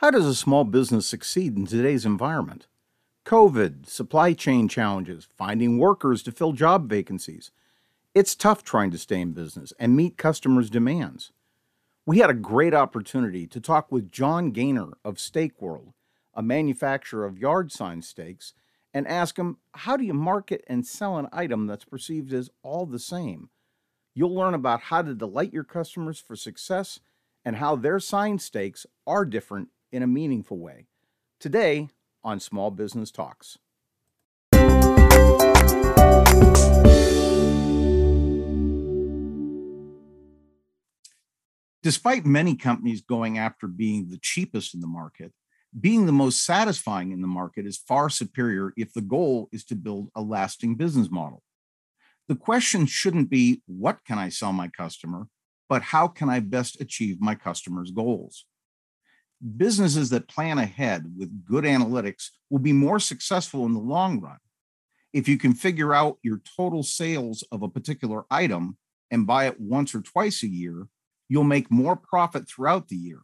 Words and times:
How 0.00 0.10
does 0.10 0.24
a 0.24 0.34
small 0.34 0.64
business 0.64 1.06
succeed 1.06 1.58
in 1.58 1.66
today's 1.66 2.06
environment? 2.06 2.66
COVID, 3.26 3.86
supply 3.86 4.32
chain 4.32 4.66
challenges, 4.66 5.28
finding 5.36 5.76
workers 5.76 6.22
to 6.22 6.32
fill 6.32 6.54
job 6.54 6.88
vacancies. 6.88 7.50
It's 8.14 8.34
tough 8.34 8.64
trying 8.64 8.90
to 8.92 8.98
stay 8.98 9.20
in 9.20 9.32
business 9.32 9.74
and 9.78 9.94
meet 9.94 10.16
customers' 10.16 10.70
demands. 10.70 11.32
We 12.06 12.20
had 12.20 12.30
a 12.30 12.34
great 12.34 12.72
opportunity 12.72 13.46
to 13.48 13.60
talk 13.60 13.92
with 13.92 14.10
Jon 14.10 14.52
Gainer 14.52 14.92
of 15.04 15.20
Stake 15.20 15.60
World, 15.60 15.92
a 16.32 16.42
manufacturer 16.42 17.26
of 17.26 17.36
yard 17.36 17.70
sign 17.70 18.00
stakes, 18.00 18.54
and 18.94 19.06
ask 19.06 19.38
him 19.38 19.58
how 19.74 19.98
do 19.98 20.04
you 20.04 20.14
market 20.14 20.64
and 20.66 20.86
sell 20.86 21.18
an 21.18 21.28
item 21.30 21.66
that's 21.66 21.84
perceived 21.84 22.32
as 22.32 22.48
all 22.62 22.86
the 22.86 22.98
same? 22.98 23.50
You'll 24.14 24.34
learn 24.34 24.54
about 24.54 24.80
how 24.84 25.02
to 25.02 25.14
delight 25.14 25.52
your 25.52 25.64
customers 25.64 26.18
for 26.18 26.36
success 26.36 27.00
and 27.44 27.56
how 27.56 27.76
their 27.76 28.00
sign 28.00 28.38
stakes 28.38 28.86
are 29.06 29.26
different 29.26 29.68
in 29.92 30.02
a 30.02 30.06
meaningful 30.06 30.58
way. 30.58 30.86
Today 31.38 31.88
on 32.22 32.40
Small 32.40 32.70
Business 32.70 33.10
Talks. 33.10 33.58
Despite 41.82 42.26
many 42.26 42.56
companies 42.56 43.00
going 43.00 43.38
after 43.38 43.66
being 43.66 44.08
the 44.08 44.18
cheapest 44.18 44.74
in 44.74 44.80
the 44.80 44.86
market, 44.86 45.32
being 45.78 46.04
the 46.04 46.12
most 46.12 46.44
satisfying 46.44 47.10
in 47.10 47.22
the 47.22 47.28
market 47.28 47.64
is 47.64 47.78
far 47.78 48.10
superior 48.10 48.72
if 48.76 48.92
the 48.92 49.00
goal 49.00 49.48
is 49.50 49.64
to 49.66 49.74
build 49.74 50.10
a 50.14 50.20
lasting 50.20 50.74
business 50.74 51.10
model. 51.10 51.42
The 52.28 52.36
question 52.36 52.86
shouldn't 52.86 53.30
be, 53.30 53.62
what 53.66 54.04
can 54.04 54.18
I 54.18 54.28
sell 54.28 54.52
my 54.52 54.68
customer, 54.68 55.26
but 55.68 55.82
how 55.82 56.06
can 56.06 56.28
I 56.28 56.40
best 56.40 56.80
achieve 56.80 57.20
my 57.20 57.34
customer's 57.34 57.92
goals? 57.92 58.44
Businesses 59.56 60.10
that 60.10 60.28
plan 60.28 60.58
ahead 60.58 61.06
with 61.16 61.46
good 61.46 61.64
analytics 61.64 62.28
will 62.50 62.58
be 62.58 62.72
more 62.72 63.00
successful 63.00 63.64
in 63.64 63.72
the 63.72 63.80
long 63.80 64.20
run. 64.20 64.36
If 65.12 65.28
you 65.28 65.38
can 65.38 65.54
figure 65.54 65.94
out 65.94 66.18
your 66.22 66.42
total 66.56 66.82
sales 66.82 67.42
of 67.50 67.62
a 67.62 67.68
particular 67.68 68.24
item 68.30 68.76
and 69.10 69.26
buy 69.26 69.46
it 69.46 69.58
once 69.58 69.94
or 69.94 70.02
twice 70.02 70.42
a 70.42 70.48
year, 70.48 70.86
you'll 71.28 71.44
make 71.44 71.70
more 71.70 71.96
profit 71.96 72.48
throughout 72.48 72.88
the 72.88 72.96
year. 72.96 73.20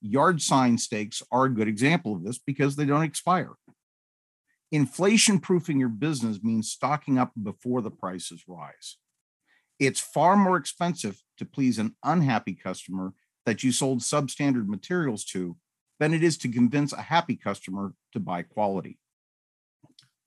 Yard 0.00 0.40
sign 0.40 0.78
stakes 0.78 1.22
are 1.32 1.46
a 1.46 1.54
good 1.54 1.66
example 1.66 2.14
of 2.14 2.22
this 2.22 2.38
because 2.38 2.76
they 2.76 2.84
don't 2.84 3.02
expire. 3.02 3.54
Inflation 4.70 5.40
proofing 5.40 5.80
your 5.80 5.88
business 5.88 6.42
means 6.42 6.70
stocking 6.70 7.18
up 7.18 7.32
before 7.42 7.82
the 7.82 7.90
prices 7.90 8.44
rise. 8.46 8.98
It's 9.78 10.00
far 10.00 10.36
more 10.36 10.56
expensive 10.56 11.22
to 11.38 11.44
please 11.44 11.78
an 11.78 11.96
unhappy 12.04 12.54
customer 12.54 13.14
that 13.48 13.62
you 13.62 13.72
sold 13.72 14.00
substandard 14.00 14.66
materials 14.66 15.24
to 15.24 15.56
than 15.98 16.12
it 16.12 16.22
is 16.22 16.36
to 16.36 16.50
convince 16.50 16.92
a 16.92 17.00
happy 17.00 17.34
customer 17.34 17.94
to 18.12 18.20
buy 18.20 18.42
quality. 18.42 18.98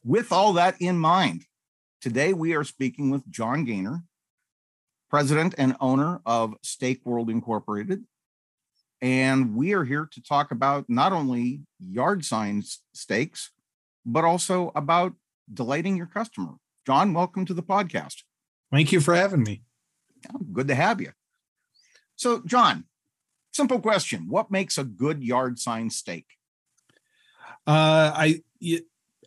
With 0.03 0.31
all 0.31 0.53
that 0.53 0.75
in 0.81 0.97
mind, 0.97 1.45
today 2.01 2.33
we 2.33 2.55
are 2.55 2.63
speaking 2.63 3.11
with 3.11 3.29
Jon 3.29 3.63
Gainer, 3.63 4.05
president 5.07 5.53
and 5.59 5.75
owner 5.79 6.19
of 6.25 6.55
Stake 6.63 7.05
World 7.05 7.29
Incorporated. 7.29 8.03
And 9.03 9.55
we 9.55 9.73
are 9.73 9.83
here 9.83 10.09
to 10.11 10.23
talk 10.23 10.49
about 10.49 10.85
not 10.89 11.13
only 11.13 11.61
yard 11.79 12.25
signs 12.25 12.79
stakes, 12.95 13.51
but 14.03 14.23
also 14.23 14.71
about 14.73 15.13
delighting 15.53 15.95
your 15.95 16.07
customer. 16.07 16.55
Jon, 16.87 17.13
welcome 17.13 17.45
to 17.45 17.53
the 17.53 17.61
podcast. 17.61 18.23
Thank 18.71 18.91
you 18.91 18.99
for 18.99 19.13
having 19.13 19.43
me. 19.43 19.61
Oh, 20.33 20.39
good 20.51 20.69
to 20.69 20.75
have 20.75 20.99
you. 20.99 21.11
So, 22.15 22.41
Jon, 22.47 22.85
Simple 23.51 23.79
question: 23.79 24.27
What 24.27 24.51
makes 24.51 24.77
a 24.77 24.83
good 24.83 25.23
yard 25.23 25.59
sign 25.59 25.89
stake? 25.89 26.27
Uh, 27.67 28.11
I 28.15 28.41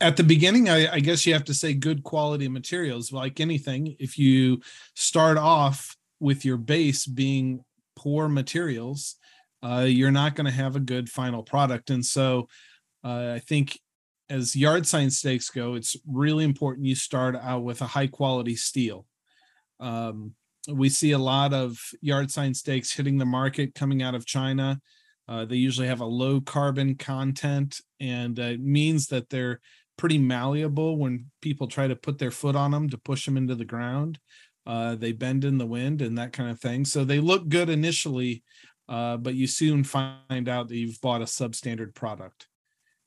at 0.01 0.17
the 0.17 0.25
beginning, 0.25 0.69
I, 0.69 0.95
I 0.95 1.01
guess 1.01 1.25
you 1.25 1.33
have 1.35 1.45
to 1.45 1.55
say 1.55 1.73
good 1.75 2.03
quality 2.03 2.49
materials. 2.49 3.13
Like 3.13 3.41
anything, 3.41 3.97
if 3.99 4.19
you 4.19 4.61
start 4.95 5.39
off 5.39 5.97
with 6.21 6.45
your 6.45 6.57
base 6.57 7.07
being 7.07 7.65
poor 7.97 8.29
materials, 8.29 9.17
uh, 9.63 9.87
you're 9.87 10.11
not 10.11 10.35
going 10.35 10.47
to 10.47 10.53
have 10.53 10.77
a 10.77 10.81
good 10.81 11.09
final 11.09 11.43
product. 11.43 11.91
And 11.91 12.05
so, 12.05 12.49
uh, 13.05 13.33
I 13.37 13.39
think 13.39 13.79
as 14.29 14.57
yard 14.57 14.87
sign 14.87 15.11
stakes 15.11 15.51
go, 15.51 15.75
it's 15.75 15.97
really 16.07 16.45
important 16.45 16.87
you 16.87 16.95
start 16.95 17.37
out 17.37 17.63
with 17.63 17.81
a 17.81 17.87
high 17.87 18.07
quality 18.07 18.57
steel. 18.57 19.07
Um, 19.81 20.35
we 20.69 20.89
see 20.89 21.13
a 21.13 21.19
lot 21.19 21.53
of 21.53 21.79
yard 22.01 22.31
sign 22.31 22.55
stakes 22.55 22.93
hitting 22.93 23.19
the 23.19 23.25
market 23.25 23.75
coming 23.75 24.03
out 24.03 24.15
of 24.15 24.27
China. 24.27 24.81
Uh, 25.29 25.45
they 25.45 25.57
usually 25.57 25.87
have 25.87 26.01
a 26.01 26.07
low 26.07 26.41
carbon 26.41 26.97
content, 26.97 27.81
and 28.01 28.39
uh, 28.39 28.45
it 28.45 28.61
means 28.61 29.09
that 29.09 29.31
they're 29.31 29.61
pretty 29.97 30.19
malleable 30.19 30.99
when 30.99 31.31
people 31.41 31.67
try 31.67 31.87
to 31.87 31.97
put 31.97 32.19
their 32.19 32.31
foot 32.31 32.57
on 32.57 32.71
them 32.71 32.89
to 32.91 32.99
push 32.99 33.25
them 33.25 33.37
into 33.37 33.55
the 33.55 33.65
ground. 33.65 34.19
Uh, 34.67 34.95
they 34.95 35.13
bend 35.13 35.45
in 35.45 35.59
the 35.59 35.67
wind 35.67 36.03
and 36.03 36.19
that 36.19 36.33
kind 36.33 36.51
of 36.51 36.61
thing. 36.61 36.85
So 36.85 37.05
they 37.05 37.21
look 37.21 37.49
good 37.49 37.69
initially, 37.69 38.43
uh, 38.89 39.17
but 39.19 39.35
you 39.35 39.47
soon 39.47 39.85
find 39.85 40.49
out 40.49 40.69
that 40.69 40.77
you've 40.77 41.01
bought 41.01 41.23
a 41.23 41.27
substandard 41.27 41.95
product. 41.95 42.49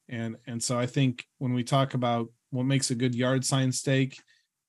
And 0.10 0.38
and 0.46 0.64
so 0.64 0.80
I 0.80 0.86
think 0.86 1.26
when 1.40 1.54
we 1.54 1.64
talk 1.64 1.94
about 1.94 2.30
what 2.52 2.64
makes 2.64 2.92
a 2.92 2.96
good 2.96 3.14
yard 3.14 3.44
sign 3.44 3.72
stake, 3.72 4.22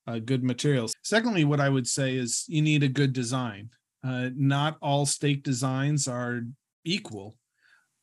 uh, 0.09 0.19
good 0.19 0.43
materials. 0.43 0.93
Secondly, 1.03 1.45
what 1.45 1.59
I 1.59 1.69
would 1.69 1.87
say 1.87 2.15
is 2.15 2.45
you 2.47 2.61
need 2.61 2.83
a 2.83 2.87
good 2.87 3.13
design. 3.13 3.69
Uh, 4.03 4.29
not 4.35 4.77
all 4.81 5.05
stake 5.05 5.43
designs 5.43 6.07
are 6.07 6.41
equal. 6.83 7.35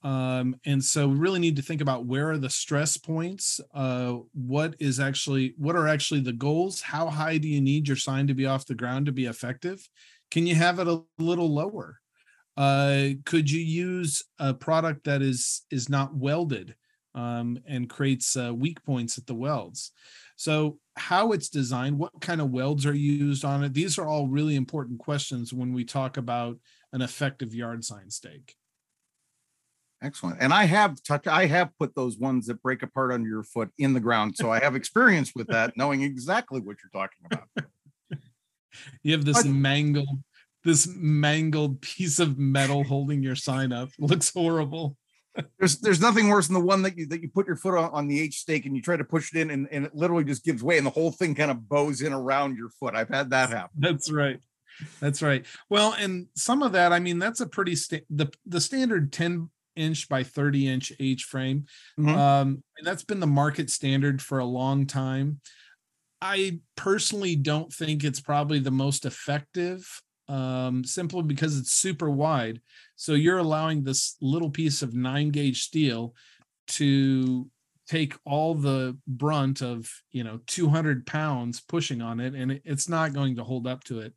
Um, 0.03 0.57
and 0.65 0.85
so 0.85 1.09
we 1.09 1.17
really 1.17 1.41
need 1.41 1.57
to 1.57 1.63
think 1.63 1.81
about 1.81 2.07
where 2.07 2.31
are 2.31 2.39
the 2.39 2.51
stress 2.51 2.97
points 2.97 3.61
uh, 3.75 4.19
what 4.35 4.77
is 4.79 5.01
actually 5.01 5.55
what 5.57 5.75
are 5.75 5.89
actually 5.89 6.21
the 6.21 6.35
goals 6.35 6.81
how 6.81 7.09
high 7.09 7.39
do 7.39 7.49
you 7.49 7.61
need 7.61 7.89
your 7.89 7.97
sign 7.97 8.29
to 8.29 8.35
be 8.35 8.47
off 8.47 8.67
the 8.67 8.75
ground 8.75 9.07
to 9.07 9.13
be 9.13 9.25
effective 9.25 9.89
can 10.31 10.47
you 10.47 10.55
have 10.55 10.79
it 10.79 10.87
a 10.87 11.03
little 11.19 11.53
lower 11.53 11.99
uh, 12.57 13.09
could 13.25 13.51
you 13.51 13.61
use 13.61 14.23
a 14.39 14.55
product 14.55 15.05
that 15.05 15.23
is 15.23 15.63
is 15.73 15.89
not 15.89 16.15
welded 16.15 16.77
um, 17.17 17.59
and 17.67 17.91
creates 17.91 18.37
uh, 18.37 18.55
weak 18.55 18.85
points 18.85 19.19
at 19.19 19.27
the 19.27 19.35
welds 19.35 19.91
so, 20.37 20.79
how 20.97 21.33
it's 21.33 21.49
designed, 21.49 21.99
what 21.99 22.21
kind 22.21 22.41
of 22.41 22.51
welds 22.51 22.87
are 22.87 22.95
used 22.95 23.45
on 23.45 23.63
it? 23.63 23.75
These 23.75 23.99
are 23.99 24.07
all 24.07 24.29
really 24.29 24.57
important 24.57 24.99
questions 24.99 25.53
when 25.53 25.73
we 25.73 25.85
talk 25.85 26.17
about 26.17 26.59
an 26.93 27.03
effective 27.03 27.55
yard 27.55 27.85
sign 27.85 28.11
stake. 28.11 28.55
Excellent. 30.03 30.39
And 30.41 30.53
I 30.53 30.65
have 30.65 31.03
touched, 31.03 31.27
I 31.27 31.47
have 31.47 31.71
put 31.79 31.95
those 31.95 32.19
ones 32.19 32.47
that 32.47 32.63
break 32.63 32.83
apart 32.83 33.13
under 33.13 33.29
your 33.29 33.43
foot 33.43 33.71
in 33.79 33.93
the 33.93 34.01
ground. 34.01 34.37
So 34.37 34.51
I 34.51 34.61
have 34.61 34.77
experience 34.77 35.33
with 35.35 35.49
that, 35.49 35.77
knowing 35.77 36.03
exactly 36.03 36.61
what 36.61 36.77
you're 36.83 37.03
talking 37.03 37.27
about. 37.31 38.21
you 39.03 39.13
have 39.13 39.25
this 39.25 39.43
but, 39.43 39.51
mangled, 39.51 40.23
this 40.65 40.87
mangled 40.95 41.81
piece 41.81 42.19
of 42.19 42.39
metal 42.39 42.85
holding 42.85 43.23
your 43.23 43.37
sign 43.37 43.73
up. 43.73 43.91
looks 43.99 44.33
horrible 44.33 44.97
there's 45.59 45.79
there's 45.79 46.01
nothing 46.01 46.29
worse 46.29 46.47
than 46.47 46.55
the 46.55 46.61
one 46.61 46.83
that 46.83 46.97
you 46.97 47.07
that 47.07 47.23
you 47.23 47.29
put 47.29 47.47
your 47.47 47.57
foot 47.57 47.77
on, 47.77 47.91
on 47.91 48.07
the 48.07 48.21
H 48.21 48.39
stake 48.39 48.67
and 48.67 48.77
you 48.77 48.83
try 48.83 48.97
to 48.97 49.05
push 49.05 49.35
it 49.35 49.41
in 49.41 49.51
and, 49.51 49.69
and 49.71 49.87
it 49.87 49.95
literally 49.95 50.25
just 50.25 50.45
gives 50.45 50.63
way 50.63 50.79
and 50.79 50.87
the 50.87 50.91
whole 50.91 51.11
thing 51.13 51.35
kind 51.35 51.51
of 51.51 51.69
bows 51.69 52.03
in 52.03 52.13
around 52.13 52.57
your 52.57 52.71
foot. 52.71 52.95
I've 52.95 53.09
had 53.09 53.31
that 53.31 53.51
happen. 53.51 53.79
That's 53.79 54.11
right. 54.11 54.41
That's 55.01 55.23
right. 55.23 55.47
Well, 55.71 55.95
and 55.99 56.27
some 56.35 56.63
of 56.63 56.73
that, 56.73 56.93
I 56.93 56.99
mean, 56.99 57.19
that's 57.19 57.41
a 57.41 57.47
pretty 57.47 57.77
sta- 57.77 58.05
the 58.11 58.31
the 58.45 58.61
standard 58.61 59.13
10 59.13 59.51
inch 59.75 60.09
by 60.09 60.23
30 60.23 60.69
inch 60.69 60.93
H 60.99 61.25
frame. 61.25 61.67
Mm-hmm. 61.99 62.19
Um, 62.19 62.63
and 62.79 62.87
that's 62.87 63.05
been 63.05 63.21
the 63.21 63.27
market 63.27 63.71
standard 63.71 64.23
for 64.23 64.39
a 64.39 64.45
long 64.45 64.87
time. 64.87 65.41
I 66.21 66.61
personally 66.77 67.37
don't 67.37 67.73
think 67.73 68.03
it's 68.03 68.21
probably 68.21 68.59
the 68.59 68.71
most 68.71 69.05
effective 69.05 69.87
um, 70.29 70.85
simply 70.85 71.23
because 71.23 71.59
it's 71.59 71.73
super 71.73 72.11
wide. 72.11 72.61
So 72.97 73.13
you're 73.13 73.39
allowing 73.39 73.83
this 73.83 74.17
little 74.21 74.51
piece 74.51 74.83
of 74.83 74.95
nine 74.95 75.31
gauge 75.31 75.63
steel 75.63 76.15
to 76.69 77.49
take 77.87 78.15
all 78.25 78.55
the 78.55 78.97
brunt 79.07 79.63
of 79.63 79.89
you 80.11 80.25
know 80.25 80.41
200 80.47 81.07
pounds 81.07 81.61
pushing 81.61 82.03
on 82.03 82.21
it 82.21 82.35
and 82.35 82.61
it's 82.65 82.89
not 82.89 83.13
going 83.13 83.37
to 83.37 83.45
hold 83.45 83.67
up 83.67 83.85
to 83.85 84.01
it 84.01 84.13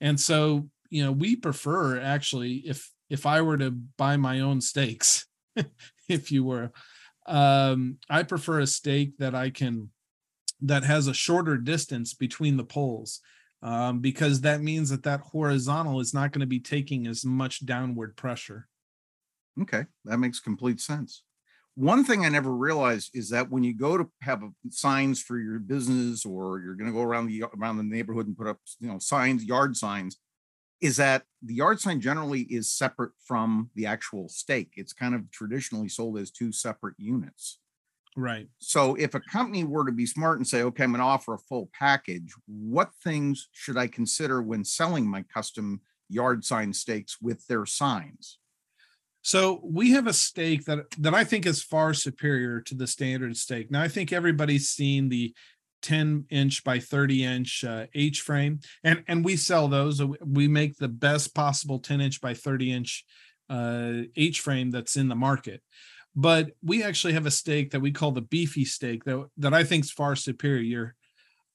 and 0.00 0.18
so 0.18 0.68
you 0.90 1.04
know 1.04 1.12
we 1.12 1.36
prefer 1.36 2.00
actually 2.00 2.54
if 2.66 2.90
if 3.08 3.24
i 3.24 3.40
were 3.40 3.56
to 3.56 3.70
buy 3.70 4.16
my 4.16 4.40
own 4.40 4.60
stakes 4.60 5.26
if 6.08 6.32
you 6.32 6.42
were 6.42 6.72
um 7.26 7.96
i 8.10 8.22
prefer 8.22 8.60
a 8.60 8.66
stake 8.66 9.16
that 9.18 9.34
i 9.34 9.48
can 9.50 9.88
that 10.60 10.84
has 10.84 11.06
a 11.06 11.14
shorter 11.14 11.56
distance 11.56 12.14
between 12.14 12.56
the 12.56 12.64
poles 12.64 13.20
um, 13.62 14.00
because 14.00 14.40
that 14.40 14.60
means 14.60 14.90
that 14.90 15.04
that 15.04 15.20
horizontal 15.20 16.00
is 16.00 16.12
not 16.12 16.32
going 16.32 16.40
to 16.40 16.46
be 16.46 16.60
taking 16.60 17.06
as 17.06 17.24
much 17.24 17.64
downward 17.64 18.16
pressure. 18.16 18.68
Okay, 19.60 19.84
that 20.04 20.18
makes 20.18 20.40
complete 20.40 20.80
sense. 20.80 21.22
One 21.74 22.04
thing 22.04 22.24
I 22.24 22.28
never 22.28 22.54
realized 22.54 23.10
is 23.14 23.30
that 23.30 23.50
when 23.50 23.64
you 23.64 23.74
go 23.74 23.96
to 23.96 24.10
have 24.20 24.42
signs 24.68 25.22
for 25.22 25.38
your 25.38 25.58
business 25.58 26.26
or 26.26 26.60
you're 26.60 26.74
going 26.74 26.90
to 26.90 26.96
go 26.96 27.02
around 27.02 27.26
the 27.26 27.44
around 27.58 27.78
the 27.78 27.82
neighborhood 27.82 28.26
and 28.26 28.36
put 28.36 28.46
up 28.46 28.58
you 28.80 28.88
know 28.88 28.98
signs, 28.98 29.44
yard 29.44 29.76
signs, 29.76 30.18
is 30.80 30.96
that 30.96 31.22
the 31.42 31.54
yard 31.54 31.80
sign 31.80 32.00
generally 32.00 32.42
is 32.42 32.70
separate 32.70 33.12
from 33.24 33.70
the 33.74 33.86
actual 33.86 34.28
stake. 34.28 34.72
It's 34.76 34.92
kind 34.92 35.14
of 35.14 35.30
traditionally 35.30 35.88
sold 35.88 36.18
as 36.18 36.30
two 36.30 36.52
separate 36.52 36.96
units. 36.98 37.58
Right. 38.16 38.48
So 38.58 38.94
if 38.96 39.14
a 39.14 39.20
company 39.20 39.64
were 39.64 39.86
to 39.86 39.92
be 39.92 40.06
smart 40.06 40.38
and 40.38 40.46
say, 40.46 40.62
okay, 40.62 40.84
I'm 40.84 40.90
going 40.90 41.00
to 41.00 41.06
offer 41.06 41.34
a 41.34 41.38
full 41.38 41.70
package, 41.72 42.32
what 42.46 42.90
things 43.02 43.48
should 43.52 43.78
I 43.78 43.86
consider 43.86 44.42
when 44.42 44.64
selling 44.64 45.08
my 45.08 45.22
custom 45.22 45.80
yard 46.08 46.44
sign 46.44 46.72
stakes 46.72 47.18
with 47.22 47.46
their 47.46 47.64
signs? 47.64 48.38
So 49.22 49.60
we 49.62 49.92
have 49.92 50.08
a 50.08 50.12
stake 50.12 50.64
that 50.64 50.90
that 50.98 51.14
I 51.14 51.22
think 51.22 51.46
is 51.46 51.62
far 51.62 51.94
superior 51.94 52.60
to 52.62 52.74
the 52.74 52.88
standard 52.88 53.36
stake. 53.36 53.70
Now 53.70 53.80
I 53.80 53.88
think 53.88 54.12
everybody's 54.12 54.68
seen 54.68 55.08
the 55.08 55.32
10 55.82 56.26
inch 56.30 56.64
by 56.64 56.80
30 56.80 57.24
inch 57.24 57.64
uh, 57.64 57.86
H 57.94 58.20
frame, 58.20 58.60
and 58.82 59.04
and 59.06 59.24
we 59.24 59.36
sell 59.36 59.68
those. 59.68 60.02
We 60.20 60.48
make 60.48 60.76
the 60.76 60.88
best 60.88 61.34
possible 61.34 61.78
10 61.78 62.00
inch 62.00 62.20
by 62.20 62.34
30 62.34 62.72
inch 62.72 63.04
uh, 63.48 63.92
H 64.16 64.40
frame 64.40 64.70
that's 64.70 64.96
in 64.96 65.08
the 65.08 65.14
market. 65.14 65.62
But 66.14 66.50
we 66.62 66.82
actually 66.82 67.14
have 67.14 67.26
a 67.26 67.30
stake 67.30 67.70
that 67.70 67.80
we 67.80 67.90
call 67.90 68.12
the 68.12 68.20
beefy 68.20 68.64
stake 68.64 69.04
that 69.04 69.26
that 69.38 69.54
I 69.54 69.64
think 69.64 69.84
is 69.84 69.90
far 69.90 70.14
superior. 70.16 70.94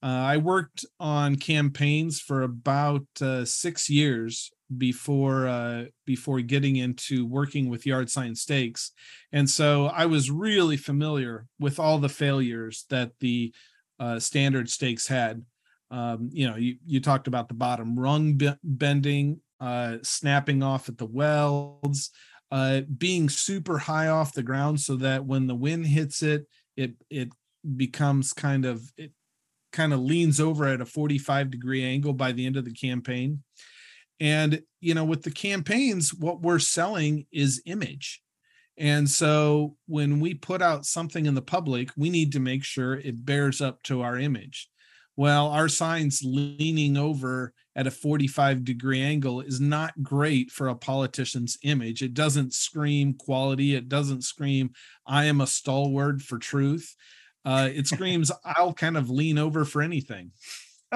Uh, 0.02 0.06
I 0.06 0.38
worked 0.38 0.86
on 1.00 1.36
campaigns 1.36 2.20
for 2.20 2.44
about 2.44 3.06
uh, 3.20 3.46
six 3.46 3.90
years 3.90 4.52
before 4.76 5.48
uh, 5.48 5.86
before 6.06 6.42
getting 6.42 6.76
into 6.76 7.26
working 7.26 7.70
with 7.70 7.86
yard 7.86 8.10
sign 8.10 8.36
stakes, 8.36 8.92
and 9.32 9.50
so 9.50 9.88
I 9.88 10.06
was 10.06 10.30
really 10.30 10.78
familiar 10.78 11.46
with 11.60 11.80
all 11.80 12.00
the 12.00 12.10
failures 12.10 12.86
that 12.90 13.12
the 13.20 13.54
uh, 14.00 14.20
standard 14.20 14.70
stakes 14.70 15.08
had. 15.08 15.44
Um, 15.90 16.30
you 16.34 16.50
know, 16.50 16.58
you, 16.58 16.78
you 16.86 17.00
talked 17.00 17.28
about 17.28 17.48
the 17.48 17.54
bottom 17.54 17.98
rung 17.98 18.40
bending, 18.64 19.40
uh, 19.60 19.98
snapping 20.04 20.62
off 20.62 20.90
at 20.90 20.98
the 20.98 21.06
welds, 21.06 22.12
uh, 22.52 22.82
being 22.98 23.30
super 23.30 23.78
high 23.78 24.08
off 24.08 24.34
the 24.34 24.44
ground 24.44 24.80
so 24.80 24.96
that 24.98 25.26
when 25.26 25.48
the 25.48 25.56
wind 25.56 25.88
hits 25.88 26.22
it, 26.22 26.48
it 26.76 26.94
it 27.10 27.30
becomes 27.76 28.34
kind 28.34 28.66
of 28.66 28.92
it 28.98 29.12
kind 29.74 29.94
of 29.94 30.00
leans 30.00 30.40
over 30.40 30.66
at 30.66 30.82
a 30.82 30.86
45 30.86 31.52
degree 31.52 31.84
angle 31.84 32.14
by 32.14 32.32
the 32.32 32.46
end 32.46 32.58
of 32.58 32.66
the 32.66 32.74
campaign. 32.74 33.44
And 34.20 34.64
you 34.80 34.94
know, 34.94 35.06
with 35.06 35.24
the 35.24 35.32
campaigns, 35.32 36.14
what 36.14 36.42
we're 36.42 36.60
selling 36.60 37.26
is 37.32 37.62
image. 37.66 38.22
And 38.78 39.10
so 39.10 39.76
when 39.88 40.20
we 40.20 40.36
put 40.36 40.62
out 40.62 40.86
something 40.86 41.26
in 41.26 41.34
the 41.34 41.42
public, 41.42 41.90
we 41.98 42.10
need 42.10 42.32
to 42.34 42.40
make 42.40 42.64
sure 42.64 42.96
it 42.96 43.26
bears 43.26 43.60
up 43.60 43.82
to 43.84 44.02
our 44.02 44.18
image. 44.18 44.70
Well, 45.18 45.48
our 45.48 45.68
signs 45.68 46.22
leaning 46.24 46.96
over 46.96 47.52
at 47.76 47.88
a 47.88 47.92
45 47.92 48.64
degree 48.64 49.02
angle 49.02 49.42
is 49.42 49.60
not 49.60 50.02
great 50.04 50.52
for 50.52 50.68
a 50.70 50.76
politician's 50.76 51.58
image. 51.64 52.04
It 52.04 52.14
doesn't 52.14 52.54
scream 52.54 53.16
quality, 53.16 53.76
it 53.76 53.90
doesn't 53.90 54.24
scream, 54.24 54.72
I 55.06 55.26
am 55.26 55.42
a 55.42 55.48
stalwart 55.48 56.22
for 56.22 56.38
truth. 56.38 56.96
Uh, 57.44 57.70
it 57.74 57.88
screams, 57.94 58.32
I'll 58.46 58.74
kind 58.74 58.96
of 58.96 59.10
lean 59.10 59.38
over 59.38 59.66
for 59.66 59.82
anything 59.82 60.32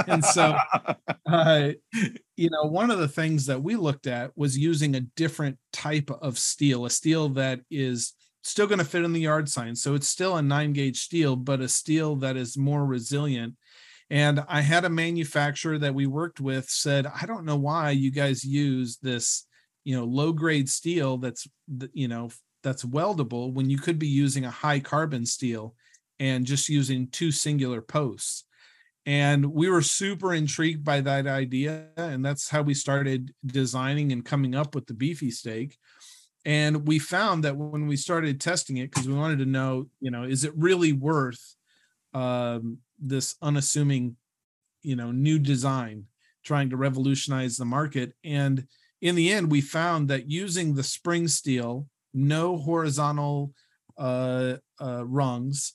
and 0.07 0.23
so 0.23 0.55
uh, 1.25 1.69
you 2.37 2.49
know 2.49 2.63
one 2.63 2.91
of 2.91 2.99
the 2.99 3.07
things 3.07 3.45
that 3.45 3.61
we 3.61 3.75
looked 3.75 4.07
at 4.07 4.31
was 4.37 4.57
using 4.57 4.95
a 4.95 5.01
different 5.01 5.57
type 5.73 6.09
of 6.21 6.37
steel 6.37 6.85
a 6.85 6.89
steel 6.89 7.29
that 7.29 7.59
is 7.69 8.13
still 8.43 8.67
going 8.67 8.79
to 8.79 8.85
fit 8.85 9.03
in 9.03 9.13
the 9.13 9.21
yard 9.21 9.49
sign 9.49 9.75
so 9.75 9.93
it's 9.93 10.07
still 10.07 10.37
a 10.37 10.41
nine 10.41 10.73
gauge 10.73 10.99
steel 10.99 11.35
but 11.35 11.61
a 11.61 11.67
steel 11.67 12.15
that 12.15 12.37
is 12.37 12.57
more 12.57 12.85
resilient 12.85 13.55
and 14.11 14.43
i 14.49 14.61
had 14.61 14.85
a 14.85 14.89
manufacturer 14.89 15.79
that 15.79 15.95
we 15.95 16.05
worked 16.05 16.39
with 16.39 16.69
said 16.69 17.07
i 17.19 17.25
don't 17.25 17.45
know 17.45 17.55
why 17.55 17.89
you 17.89 18.11
guys 18.11 18.43
use 18.43 18.97
this 19.01 19.47
you 19.83 19.95
know 19.95 20.03
low 20.03 20.31
grade 20.31 20.69
steel 20.69 21.17
that's 21.17 21.47
you 21.93 22.07
know 22.07 22.29
that's 22.61 22.85
weldable 22.85 23.51
when 23.51 23.69
you 23.69 23.77
could 23.77 23.97
be 23.97 24.07
using 24.07 24.45
a 24.45 24.51
high 24.51 24.79
carbon 24.79 25.25
steel 25.25 25.73
and 26.19 26.45
just 26.45 26.69
using 26.69 27.07
two 27.07 27.31
singular 27.31 27.81
posts 27.81 28.43
and 29.07 29.43
we 29.43 29.67
were 29.67 29.81
super 29.81 30.31
intrigued 30.33 30.83
by 30.83 31.01
that 31.01 31.25
idea 31.25 31.87
and 31.97 32.23
that's 32.23 32.49
how 32.49 32.61
we 32.61 32.73
started 32.73 33.33
designing 33.43 34.11
and 34.11 34.25
coming 34.25 34.53
up 34.53 34.75
with 34.75 34.85
the 34.85 34.93
beefy 34.93 35.31
stake. 35.31 35.77
and 36.45 36.87
we 36.87 36.99
found 36.99 37.43
that 37.43 37.57
when 37.57 37.87
we 37.87 37.95
started 37.95 38.39
testing 38.39 38.77
it 38.77 38.91
because 38.91 39.07
we 39.07 39.13
wanted 39.13 39.39
to 39.39 39.45
know 39.45 39.87
you 40.01 40.11
know 40.11 40.23
is 40.23 40.43
it 40.43 40.53
really 40.55 40.91
worth 40.91 41.55
um, 42.13 42.79
this 43.01 43.35
unassuming 43.41 44.15
you 44.83 44.95
know 44.95 45.11
new 45.11 45.39
design 45.39 46.05
trying 46.43 46.69
to 46.69 46.77
revolutionize 46.77 47.57
the 47.57 47.65
market 47.65 48.13
and 48.23 48.65
in 49.01 49.15
the 49.15 49.31
end 49.31 49.51
we 49.51 49.61
found 49.61 50.07
that 50.07 50.29
using 50.29 50.73
the 50.73 50.83
spring 50.83 51.27
steel 51.27 51.87
no 52.13 52.57
horizontal 52.57 53.53
uh, 53.97 54.55
uh, 54.79 55.05
rungs 55.05 55.73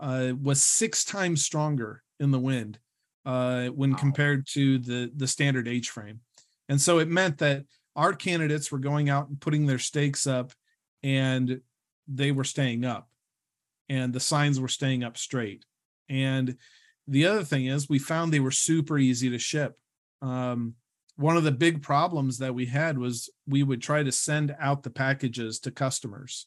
uh, 0.00 0.32
was 0.40 0.62
six 0.62 1.04
times 1.04 1.44
stronger 1.44 2.02
in 2.20 2.30
the 2.30 2.38
wind 2.38 2.78
uh, 3.24 3.66
when 3.68 3.92
wow. 3.92 3.98
compared 3.98 4.46
to 4.46 4.78
the 4.78 5.10
the 5.16 5.26
standard 5.26 5.68
H 5.68 5.90
frame, 5.90 6.20
and 6.68 6.80
so 6.80 6.98
it 6.98 7.08
meant 7.08 7.38
that 7.38 7.64
our 7.94 8.14
candidates 8.14 8.72
were 8.72 8.78
going 8.78 9.10
out 9.10 9.28
and 9.28 9.40
putting 9.40 9.66
their 9.66 9.78
stakes 9.78 10.26
up, 10.26 10.52
and 11.02 11.60
they 12.06 12.32
were 12.32 12.44
staying 12.44 12.84
up, 12.84 13.08
and 13.88 14.12
the 14.12 14.20
signs 14.20 14.60
were 14.60 14.68
staying 14.68 15.04
up 15.04 15.18
straight. 15.18 15.64
And 16.08 16.56
the 17.06 17.26
other 17.26 17.44
thing 17.44 17.66
is, 17.66 17.88
we 17.88 17.98
found 17.98 18.32
they 18.32 18.40
were 18.40 18.50
super 18.50 18.98
easy 18.98 19.30
to 19.30 19.38
ship. 19.38 19.78
Um, 20.22 20.74
one 21.16 21.36
of 21.36 21.44
the 21.44 21.52
big 21.52 21.82
problems 21.82 22.38
that 22.38 22.54
we 22.54 22.66
had 22.66 22.98
was 22.98 23.28
we 23.46 23.62
would 23.62 23.82
try 23.82 24.02
to 24.02 24.12
send 24.12 24.54
out 24.60 24.82
the 24.82 24.90
packages 24.90 25.58
to 25.60 25.70
customers, 25.70 26.46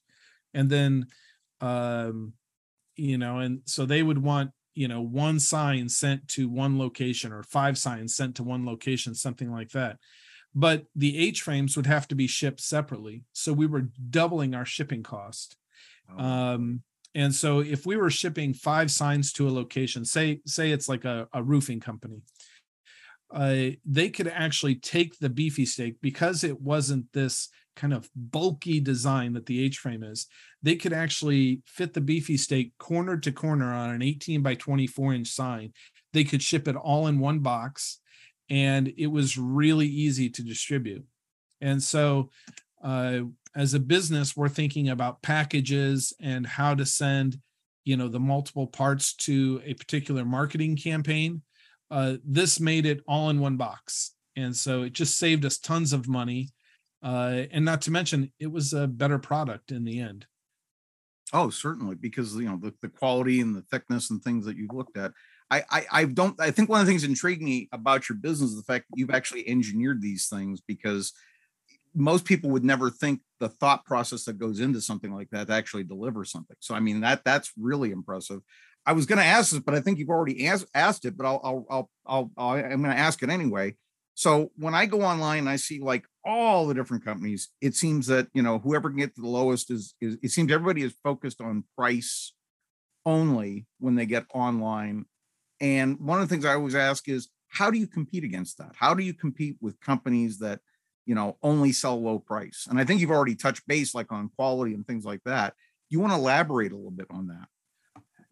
and 0.53 0.69
then 0.69 1.07
um, 1.59 2.33
you 2.95 3.17
know, 3.17 3.39
and 3.39 3.61
so 3.65 3.85
they 3.85 4.03
would 4.03 4.19
want 4.19 4.51
you 4.73 4.87
know 4.87 5.01
one 5.01 5.39
sign 5.39 5.89
sent 5.89 6.27
to 6.29 6.47
one 6.47 6.77
location 6.77 7.31
or 7.31 7.43
five 7.43 7.77
signs 7.77 8.15
sent 8.15 8.35
to 8.35 8.43
one 8.43 8.65
location 8.65 9.13
something 9.13 9.51
like 9.51 9.69
that 9.71 9.97
but 10.53 10.85
the 10.95 11.17
h 11.17 11.41
frames 11.41 11.75
would 11.75 11.85
have 11.85 12.07
to 12.07 12.15
be 12.15 12.27
shipped 12.27 12.61
separately 12.61 13.23
so 13.33 13.53
we 13.53 13.67
were 13.67 13.89
doubling 14.09 14.55
our 14.55 14.65
shipping 14.65 15.03
cost 15.03 15.57
oh. 16.17 16.23
um, 16.23 16.81
and 17.13 17.33
so 17.33 17.59
if 17.59 17.85
we 17.85 17.97
were 17.97 18.09
shipping 18.09 18.53
five 18.53 18.89
signs 18.89 19.31
to 19.33 19.47
a 19.47 19.51
location 19.51 20.05
say 20.05 20.39
say 20.45 20.71
it's 20.71 20.89
like 20.89 21.05
a, 21.05 21.27
a 21.33 21.43
roofing 21.43 21.79
company 21.79 22.21
uh, 23.33 23.69
they 23.85 24.09
could 24.09 24.27
actually 24.27 24.75
take 24.75 25.17
the 25.19 25.29
beefy 25.29 25.65
stake 25.65 25.95
because 26.01 26.43
it 26.43 26.59
wasn't 26.59 27.05
this 27.13 27.49
kind 27.75 27.93
of 27.93 28.09
bulky 28.15 28.79
design 28.79 29.33
that 29.33 29.45
the 29.45 29.63
H 29.63 29.77
frame 29.77 30.03
is, 30.03 30.27
they 30.61 30.75
could 30.75 30.93
actually 30.93 31.61
fit 31.65 31.94
the 31.94 32.01
beefy 32.01 32.37
stake 32.37 32.77
corner 32.77 33.18
to 33.18 33.31
corner 33.31 33.73
on 33.73 33.89
an 33.89 34.01
18 34.01 34.41
by 34.41 34.56
24 34.56 35.13
inch 35.13 35.27
sign. 35.27 35.73
They 36.13 36.23
could 36.23 36.41
ship 36.41 36.68
it 36.68 36.75
all 36.75 37.07
in 37.07 37.19
one 37.19 37.39
box, 37.39 37.99
and 38.49 38.94
it 38.97 39.07
was 39.07 39.37
really 39.37 39.87
easy 39.87 40.30
to 40.30 40.44
distribute. 40.44 41.06
And 41.61 41.81
so, 41.81 42.30
uh, 42.83 43.21
as 43.55 43.73
a 43.73 43.79
business, 43.79 44.35
we're 44.35 44.49
thinking 44.49 44.89
about 44.89 45.21
packages 45.21 46.13
and 46.19 46.45
how 46.45 46.73
to 46.75 46.85
send, 46.85 47.37
you 47.83 47.97
know, 47.97 48.07
the 48.07 48.19
multiple 48.19 48.67
parts 48.67 49.13
to 49.13 49.61
a 49.65 49.73
particular 49.73 50.23
marketing 50.23 50.77
campaign. 50.77 51.41
Uh, 51.89 52.15
this 52.23 52.59
made 52.59 52.85
it 52.85 53.01
all 53.07 53.29
in 53.29 53.39
one 53.39 53.57
box, 53.57 54.13
and 54.37 54.55
so 54.55 54.83
it 54.83 54.93
just 54.93 55.17
saved 55.17 55.45
us 55.45 55.57
tons 55.57 55.91
of 55.91 56.07
money. 56.07 56.49
Uh, 57.03 57.43
and 57.51 57.65
not 57.65 57.81
to 57.81 57.91
mention 57.91 58.31
it 58.39 58.51
was 58.51 58.73
a 58.73 58.87
better 58.87 59.17
product 59.17 59.71
in 59.71 59.83
the 59.83 59.99
end. 59.99 60.25
Oh 61.33 61.49
certainly 61.49 61.95
because 61.95 62.35
you 62.35 62.43
know 62.43 62.59
the, 62.61 62.73
the 62.81 62.89
quality 62.89 63.41
and 63.41 63.55
the 63.55 63.63
thickness 63.63 64.11
and 64.11 64.21
things 64.21 64.45
that 64.45 64.57
you've 64.57 64.73
looked 64.73 64.97
at. 64.97 65.11
I, 65.49 65.63
I 65.69 65.85
i 65.91 66.05
don't 66.05 66.39
i 66.39 66.49
think 66.51 66.69
one 66.69 66.79
of 66.79 66.85
the 66.85 66.91
things 66.91 67.01
that 67.01 67.09
intrigued 67.09 67.41
me 67.41 67.67
about 67.73 68.07
your 68.07 68.17
business 68.17 68.51
is 68.51 68.55
the 68.55 68.63
fact 68.63 68.85
that 68.89 68.97
you've 68.97 69.11
actually 69.11 69.47
engineered 69.47 70.01
these 70.01 70.27
things 70.27 70.61
because 70.61 71.13
most 71.93 72.23
people 72.23 72.49
would 72.51 72.63
never 72.63 72.89
think 72.89 73.19
the 73.42 73.50
thought 73.50 73.83
process 73.83 74.24
that 74.24 74.38
goes 74.38 74.62
into 74.62 74.80
something 74.80 75.14
like 75.14 75.30
that 75.31 75.48
to 75.48 75.54
actually 75.54 75.83
deliver 75.83 76.24
something 76.24 76.56
so 76.60 76.74
i 76.74 76.80
mean 76.80 77.02
that 77.02 77.21
that's 77.26 77.52
really 77.60 77.92
impressive 77.92 78.40
i 78.86 78.94
was 78.94 79.06
going 79.06 79.19
to 79.19 79.26
ask 79.26 79.52
this 79.52 79.60
but 79.60 79.76
i 79.76 79.81
think 79.81 80.00
you've 80.00 80.10
already 80.10 80.48
asked, 80.48 80.68
asked 80.74 81.04
it 81.04 81.18
but 81.18 81.26
i'll 81.26 81.42
i'll 81.44 81.90
i'll, 82.06 82.31
I'll, 82.38 82.56
i'm 82.56 82.81
going 82.81 82.95
to 82.95 82.98
ask 82.98 83.21
it 83.21 83.30
anyway 83.30 83.76
so 84.14 84.52
when 84.56 84.76
I 84.76 84.86
go 84.86 85.02
online 85.02 85.40
and 85.40 85.50
I 85.50 85.56
see 85.56 85.80
like 85.80 86.06
all 86.24 86.68
the 86.68 86.74
different 86.74 87.04
companies, 87.04 87.50
it 87.62 87.76
seems 87.76 88.07
that 88.07 88.28
you 88.33 88.42
know 88.42 88.60
whoever 88.60 88.90
can 88.90 89.00
get 89.00 89.16
to 89.16 89.21
the 89.21 89.28
lowest 89.28 89.71
is, 89.71 89.95
is 90.02 90.18
it 90.21 90.30
seems 90.30 90.52
everybody 90.52 90.83
is 90.83 90.94
focused 91.04 91.42
on 91.42 91.64
price 91.78 92.33
only 93.06 93.66
when 93.80 93.95
they 93.95 94.06
get 94.06 94.26
online. 94.33 95.06
And 95.60 96.00
one 96.00 96.21
of 96.21 96.28
the 96.28 96.33
things 96.33 96.45
I 96.45 96.54
always 96.54 96.76
ask 96.76 97.07
is 97.07 97.30
how 97.48 97.71
do 97.71 97.78
you 97.78 97.88
compete 97.88 98.24
against 98.24 98.57
that? 98.57 98.74
How 98.76 98.94
do 98.94 99.04
you 99.04 99.14
compete 99.14 99.57
with 99.62 99.80
companies 99.80 100.40
that 100.40 100.60
you 101.11 101.15
know 101.15 101.37
only 101.44 101.73
sell 101.73 102.01
low 102.01 102.19
price? 102.19 102.68
And 102.69 102.80
I 102.80 102.85
think 102.85 103.01
you've 103.01 103.11
already 103.11 103.35
touched 103.35 103.68
base 103.68 103.94
like 103.94 104.13
on 104.13 104.30
quality 104.37 104.73
and 104.73 104.87
things 104.87 105.03
like 105.03 105.19
that. 105.25 105.56
You 105.89 105.99
want 105.99 106.13
to 106.13 106.19
elaborate 106.19 106.71
a 106.71 106.77
little 106.77 106.89
bit 106.89 107.07
on 107.09 107.27
that? 107.27 107.49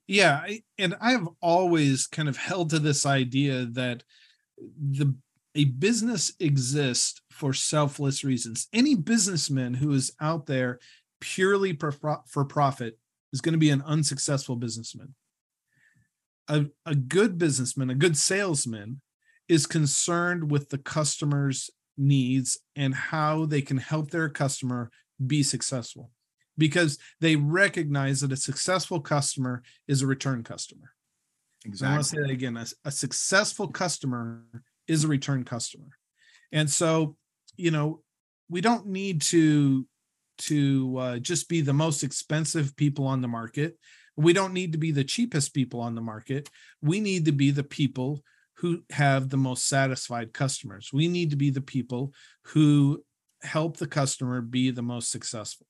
Yeah, 0.08 0.48
and 0.78 0.96
I've 1.02 1.28
always 1.42 2.08
kind 2.08 2.30
of 2.30 2.38
held 2.38 2.70
to 2.70 2.80
this 2.80 3.06
idea 3.06 3.66
that 3.74 4.04
the 4.58 5.14
a 5.56 5.66
business 5.66 6.32
exists 6.40 7.22
for 7.32 7.52
selfless 7.52 8.24
reasons. 8.24 8.70
Any 8.72 8.96
businessman 8.96 9.74
who 9.74 9.92
is 9.92 10.14
out 10.22 10.46
there 10.46 10.80
purely 11.20 11.78
for 12.28 12.46
profit 12.46 12.98
is 13.34 13.42
going 13.42 13.54
to 13.54 13.60
be 13.60 13.72
an 13.72 13.84
unsuccessful 13.86 14.56
businessman. 14.56 15.16
A, 16.48 16.68
a 16.86 16.96
good 16.96 17.38
businessman, 17.38 17.90
a 17.90 17.96
good 17.96 18.16
salesman, 18.16 19.02
is 19.50 19.66
concerned 19.66 20.50
with 20.50 20.70
the 20.70 20.78
customer's 20.78 21.70
needs 22.00 22.58
and 22.76 22.96
how 22.96 23.46
they 23.46 23.62
can 23.62 23.78
help 23.78 24.10
their 24.10 24.30
customer 24.30 24.90
be 25.26 25.44
successful 25.44 26.12
because 26.58 26.98
they 27.22 27.36
recognize 27.36 28.22
that 28.22 28.32
a 28.32 28.38
successful 28.38 29.00
customer 29.00 29.64
is 29.88 30.02
a 30.02 30.08
return 30.08 30.44
customer. 30.44 30.94
Exactly. 31.66 31.88
I 31.88 31.92
want 31.92 32.04
to 32.04 32.10
say 32.10 32.22
that 32.22 32.30
again. 32.30 32.58
A, 32.58 32.66
a 32.86 32.92
successful 32.92 33.68
customer 33.68 34.44
is 34.88 35.04
a 35.04 35.08
return 35.08 35.44
customer. 35.44 35.98
And 36.52 36.70
so, 36.70 37.16
you 37.58 37.72
know, 37.72 38.02
we 38.50 38.62
don't 38.62 38.88
need 38.88 39.22
to 39.24 39.86
to 40.40 40.98
uh, 40.98 41.20
just 41.20 41.50
be 41.50 41.60
the 41.60 41.74
most 41.74 42.02
expensive 42.02 42.76
people 42.78 43.06
on 43.06 43.22
the 43.22 43.28
market. 43.28 43.78
We 44.16 44.32
don't 44.32 44.54
need 44.54 44.72
to 44.72 44.78
be 44.78 44.92
the 44.92 45.04
cheapest 45.04 45.54
people 45.54 45.82
on 45.82 45.96
the 45.96 46.02
market. 46.02 46.50
We 46.82 47.02
need 47.02 47.26
to 47.26 47.34
be 47.34 47.52
the 47.52 47.64
people 47.64 48.22
who 48.60 48.84
have 48.92 49.30
the 49.30 49.38
most 49.38 49.68
satisfied 49.68 50.34
customers. 50.34 50.90
We 50.92 51.08
need 51.08 51.30
to 51.30 51.38
be 51.38 51.50
the 51.50 51.62
people 51.62 52.14
who 52.48 53.04
help 53.42 53.78
the 53.78 53.88
customer 53.88 54.42
be 54.42 54.70
the 54.70 54.82
most 54.82 55.12
successful. 55.12 55.66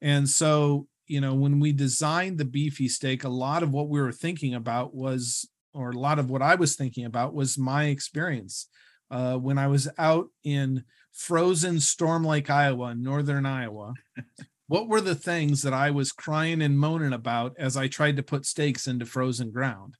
And 0.00 0.26
so, 0.26 0.86
you 1.06 1.20
know, 1.20 1.34
when 1.34 1.60
we 1.60 1.72
designed 1.72 2.38
the 2.38 2.46
beefy 2.46 2.88
stake, 2.88 3.24
a 3.24 3.28
lot 3.28 3.62
of 3.62 3.70
what 3.70 3.90
we 3.90 4.00
were 4.00 4.12
thinking 4.12 4.54
about 4.54 4.94
was, 4.94 5.46
or 5.74 5.90
a 5.90 5.98
lot 5.98 6.18
of 6.18 6.30
what 6.30 6.40
I 6.40 6.54
was 6.54 6.74
thinking 6.74 7.04
about 7.04 7.34
was 7.34 7.58
my 7.58 7.84
experience 7.84 8.68
uh, 9.10 9.36
when 9.36 9.58
I 9.58 9.66
was 9.66 9.86
out 9.98 10.28
in 10.42 10.84
frozen 11.12 11.80
Storm 11.80 12.24
Lake, 12.24 12.48
Iowa, 12.48 12.94
northern 12.94 13.44
Iowa. 13.44 13.92
what 14.68 14.88
were 14.88 15.02
the 15.02 15.14
things 15.14 15.60
that 15.62 15.74
I 15.74 15.90
was 15.90 16.12
crying 16.12 16.62
and 16.62 16.78
moaning 16.78 17.12
about 17.12 17.54
as 17.58 17.76
I 17.76 17.88
tried 17.88 18.16
to 18.16 18.22
put 18.22 18.46
stakes 18.46 18.86
into 18.86 19.04
frozen 19.04 19.50
ground? 19.50 19.96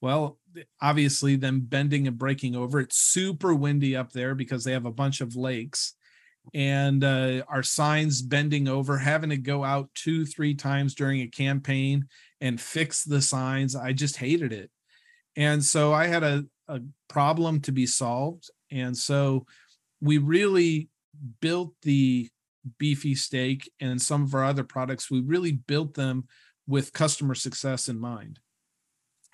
Well, 0.00 0.38
obviously, 0.80 1.36
them 1.36 1.60
bending 1.60 2.06
and 2.06 2.18
breaking 2.18 2.56
over. 2.56 2.80
It's 2.80 2.98
super 2.98 3.54
windy 3.54 3.96
up 3.96 4.12
there 4.12 4.34
because 4.34 4.64
they 4.64 4.72
have 4.72 4.86
a 4.86 4.92
bunch 4.92 5.20
of 5.20 5.36
lakes 5.36 5.94
and 6.54 7.04
uh, 7.04 7.42
our 7.48 7.62
signs 7.62 8.20
bending 8.20 8.68
over, 8.68 8.98
having 8.98 9.30
to 9.30 9.36
go 9.36 9.64
out 9.64 9.90
two, 9.94 10.26
three 10.26 10.54
times 10.54 10.94
during 10.94 11.20
a 11.20 11.28
campaign 11.28 12.08
and 12.40 12.60
fix 12.60 13.04
the 13.04 13.22
signs. 13.22 13.76
I 13.76 13.92
just 13.92 14.16
hated 14.16 14.52
it. 14.52 14.70
And 15.36 15.64
so 15.64 15.92
I 15.92 16.08
had 16.08 16.22
a, 16.22 16.44
a 16.68 16.80
problem 17.08 17.60
to 17.62 17.72
be 17.72 17.86
solved. 17.86 18.50
And 18.70 18.96
so 18.96 19.46
we 20.00 20.18
really 20.18 20.88
built 21.40 21.74
the 21.82 22.28
beefy 22.78 23.14
stake 23.14 23.70
and 23.80 24.00
some 24.00 24.22
of 24.22 24.34
our 24.34 24.44
other 24.44 24.64
products, 24.64 25.10
we 25.10 25.20
really 25.20 25.52
built 25.52 25.94
them 25.94 26.24
with 26.66 26.92
customer 26.92 27.34
success 27.34 27.88
in 27.88 27.98
mind 27.98 28.38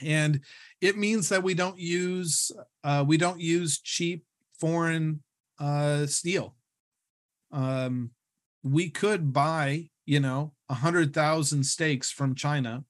and 0.03 0.41
it 0.81 0.97
means 0.97 1.29
that 1.29 1.43
we 1.43 1.55
don't 1.55 1.79
use 1.79 2.53
uh, 2.85 3.05
we 3.07 3.17
don't 3.17 3.41
use 3.41 3.81
cheap 3.81 4.25
foreign 4.61 5.23
uh, 5.59 6.07
steel. 6.07 6.55
Um, 7.53 8.11
we 8.63 8.91
could 8.91 9.33
buy, 9.33 9.91
you 10.05 10.21
know, 10.21 10.53
a 10.69 10.75
hundred 10.75 11.15
thousand 11.15 11.65
stakes 11.65 12.11
from 12.11 12.35
China. 12.35 12.85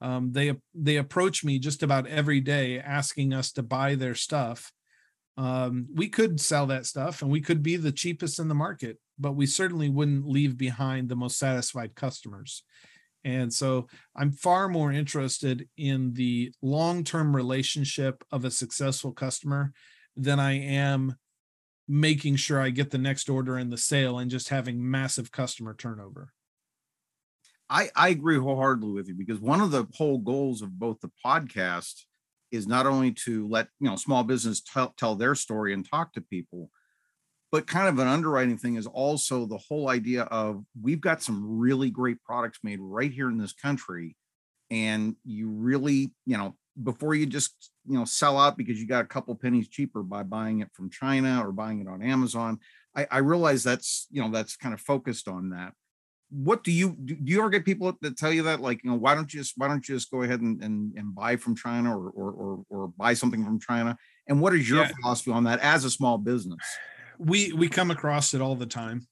Um, 0.00 0.32
they 0.32 0.54
they 0.74 0.96
approach 0.96 1.44
me 1.44 1.58
just 1.58 1.82
about 1.82 2.06
every 2.06 2.40
day 2.40 2.78
asking 2.78 3.32
us 3.32 3.52
to 3.52 3.62
buy 3.62 3.94
their 3.94 4.14
stuff. 4.14 4.72
Um, 5.36 5.88
we 5.92 6.08
could 6.08 6.40
sell 6.40 6.66
that 6.66 6.86
stuff 6.86 7.22
and 7.22 7.30
we 7.30 7.40
could 7.40 7.62
be 7.62 7.76
the 7.76 7.90
cheapest 7.90 8.38
in 8.38 8.48
the 8.48 8.54
market, 8.54 8.98
but 9.18 9.32
we 9.32 9.46
certainly 9.46 9.88
wouldn't 9.88 10.28
leave 10.28 10.56
behind 10.56 11.08
the 11.08 11.16
most 11.16 11.38
satisfied 11.38 11.96
customers. 11.96 12.62
And 13.24 13.52
so 13.52 13.88
I'm 14.14 14.32
far 14.32 14.68
more 14.68 14.92
interested 14.92 15.68
in 15.76 16.12
the 16.12 16.52
long 16.60 17.04
term 17.04 17.34
relationship 17.34 18.22
of 18.30 18.44
a 18.44 18.50
successful 18.50 19.12
customer 19.12 19.72
than 20.16 20.38
I 20.38 20.52
am 20.58 21.16
making 21.88 22.36
sure 22.36 22.60
I 22.60 22.70
get 22.70 22.90
the 22.90 22.98
next 22.98 23.28
order 23.28 23.58
in 23.58 23.70
the 23.70 23.76
sale 23.76 24.18
and 24.18 24.30
just 24.30 24.48
having 24.48 24.90
massive 24.90 25.32
customer 25.32 25.74
turnover. 25.74 26.32
I, 27.68 27.90
I 27.96 28.10
agree 28.10 28.38
wholeheartedly 28.38 28.92
with 28.92 29.08
you 29.08 29.14
because 29.14 29.40
one 29.40 29.60
of 29.60 29.70
the 29.70 29.86
whole 29.94 30.18
goals 30.18 30.62
of 30.62 30.78
both 30.78 31.00
the 31.00 31.10
podcast 31.24 32.02
is 32.50 32.66
not 32.66 32.86
only 32.86 33.12
to 33.12 33.48
let 33.48 33.68
you 33.80 33.88
know 33.88 33.96
small 33.96 34.22
business 34.22 34.60
tell, 34.60 34.94
tell 34.96 35.14
their 35.14 35.34
story 35.34 35.72
and 35.72 35.88
talk 35.88 36.12
to 36.12 36.20
people, 36.20 36.70
but 37.54 37.68
kind 37.68 37.86
of 37.86 38.00
an 38.00 38.08
underwriting 38.08 38.58
thing 38.58 38.74
is 38.74 38.88
also 38.88 39.46
the 39.46 39.58
whole 39.58 39.88
idea 39.88 40.24
of 40.24 40.64
we've 40.82 41.00
got 41.00 41.22
some 41.22 41.56
really 41.56 41.88
great 41.88 42.20
products 42.24 42.58
made 42.64 42.80
right 42.80 43.12
here 43.12 43.28
in 43.28 43.38
this 43.38 43.52
country 43.52 44.16
and 44.72 45.14
you 45.24 45.48
really 45.48 46.12
you 46.26 46.36
know 46.36 46.56
before 46.82 47.14
you 47.14 47.26
just 47.26 47.70
you 47.86 47.96
know 47.96 48.04
sell 48.04 48.38
out 48.38 48.56
because 48.56 48.80
you 48.80 48.88
got 48.88 49.04
a 49.04 49.06
couple 49.06 49.32
pennies 49.36 49.68
cheaper 49.68 50.02
by 50.02 50.24
buying 50.24 50.62
it 50.62 50.68
from 50.72 50.90
china 50.90 51.40
or 51.46 51.52
buying 51.52 51.80
it 51.80 51.86
on 51.86 52.02
amazon 52.02 52.58
i, 52.96 53.06
I 53.08 53.18
realize 53.18 53.62
that's 53.62 54.08
you 54.10 54.20
know 54.20 54.32
that's 54.32 54.56
kind 54.56 54.74
of 54.74 54.80
focused 54.80 55.28
on 55.28 55.50
that. 55.50 55.74
What 56.30 56.64
do 56.64 56.72
you 56.72 56.96
do 57.04 57.16
you 57.22 57.38
ever 57.38 57.50
get 57.50 57.64
people 57.64 57.96
that 58.00 58.16
tell 58.16 58.32
you 58.32 58.42
that 58.44 58.60
like 58.60 58.82
you 58.82 58.90
know 58.90 58.96
why 58.96 59.14
don't 59.14 59.32
you 59.32 59.38
just 59.38 59.54
why 59.56 59.68
don't 59.68 59.88
you 59.88 59.94
just 59.94 60.10
go 60.10 60.22
ahead 60.22 60.40
and 60.40 60.60
and, 60.64 60.92
and 60.96 61.14
buy 61.14 61.36
from 61.36 61.54
china 61.54 61.96
or, 61.96 62.10
or 62.10 62.30
or 62.32 62.64
or 62.70 62.88
buy 62.88 63.14
something 63.14 63.44
from 63.44 63.60
china? 63.60 63.96
And 64.26 64.40
what 64.40 64.52
is 64.54 64.68
your 64.68 64.80
yeah. 64.80 64.90
philosophy 65.00 65.30
on 65.30 65.44
that 65.44 65.60
as 65.60 65.84
a 65.84 65.90
small 65.90 66.18
business 66.18 66.58
we 67.18 67.52
we 67.52 67.68
come 67.68 67.90
across 67.90 68.34
it 68.34 68.40
all 68.40 68.56
the 68.56 68.66
time. 68.66 69.06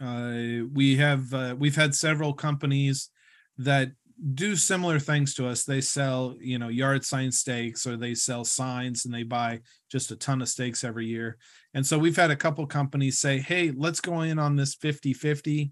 Uh, 0.00 0.66
we 0.72 0.96
have 0.96 1.32
uh, 1.32 1.54
we've 1.58 1.76
had 1.76 1.94
several 1.94 2.32
companies 2.32 3.10
that 3.58 3.92
do 4.34 4.56
similar 4.56 4.98
things 4.98 5.34
to 5.34 5.46
us. 5.46 5.64
They 5.64 5.80
sell, 5.80 6.36
you 6.40 6.58
know, 6.58 6.68
yard 6.68 7.04
sign 7.04 7.30
stakes 7.30 7.86
or 7.86 7.96
they 7.96 8.14
sell 8.14 8.44
signs 8.44 9.04
and 9.04 9.12
they 9.12 9.22
buy 9.22 9.60
just 9.90 10.10
a 10.10 10.16
ton 10.16 10.40
of 10.40 10.48
stakes 10.48 10.84
every 10.84 11.06
year. 11.06 11.36
And 11.74 11.86
so 11.86 11.98
we've 11.98 12.16
had 12.16 12.30
a 12.30 12.36
couple 12.36 12.66
companies 12.66 13.18
say, 13.18 13.38
"Hey, 13.38 13.72
let's 13.74 14.00
go 14.00 14.22
in 14.22 14.38
on 14.38 14.56
this 14.56 14.74
50-50." 14.74 15.70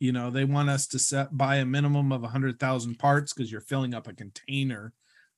You 0.00 0.12
know, 0.12 0.30
they 0.30 0.44
want 0.44 0.70
us 0.70 0.86
to 0.88 0.98
set 0.98 1.36
buy 1.36 1.56
a 1.56 1.64
minimum 1.64 2.12
of 2.12 2.22
100,000 2.22 2.98
parts 2.98 3.32
because 3.32 3.50
you're 3.50 3.60
filling 3.60 3.94
up 3.94 4.08
a 4.08 4.14
container 4.14 4.92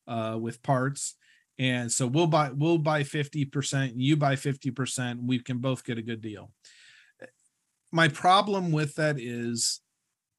uh, 0.06 0.38
with 0.40 0.62
parts 0.62 1.14
and 1.58 1.90
so 1.90 2.06
we'll 2.06 2.26
buy 2.26 2.50
we'll 2.50 2.78
buy 2.78 3.02
50% 3.02 3.92
you 3.96 4.16
buy 4.16 4.34
50% 4.34 5.26
we 5.26 5.38
can 5.38 5.58
both 5.58 5.84
get 5.84 5.98
a 5.98 6.02
good 6.02 6.20
deal. 6.20 6.52
My 7.92 8.08
problem 8.08 8.72
with 8.72 8.94
that 8.96 9.18
is 9.18 9.80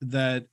that 0.01 0.45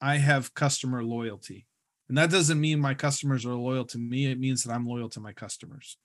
i 0.00 0.16
have 0.16 0.54
customer 0.54 1.02
loyalty. 1.02 1.66
And 2.08 2.18
that 2.18 2.30
doesn't 2.30 2.60
mean 2.60 2.78
my 2.78 2.92
customers 2.92 3.46
are 3.46 3.54
loyal 3.54 3.86
to 3.86 3.98
me 3.98 4.30
it 4.30 4.38
means 4.38 4.64
that 4.64 4.72
i'm 4.72 4.86
loyal 4.86 5.08
to 5.10 5.20
my 5.20 5.32
customers. 5.32 5.96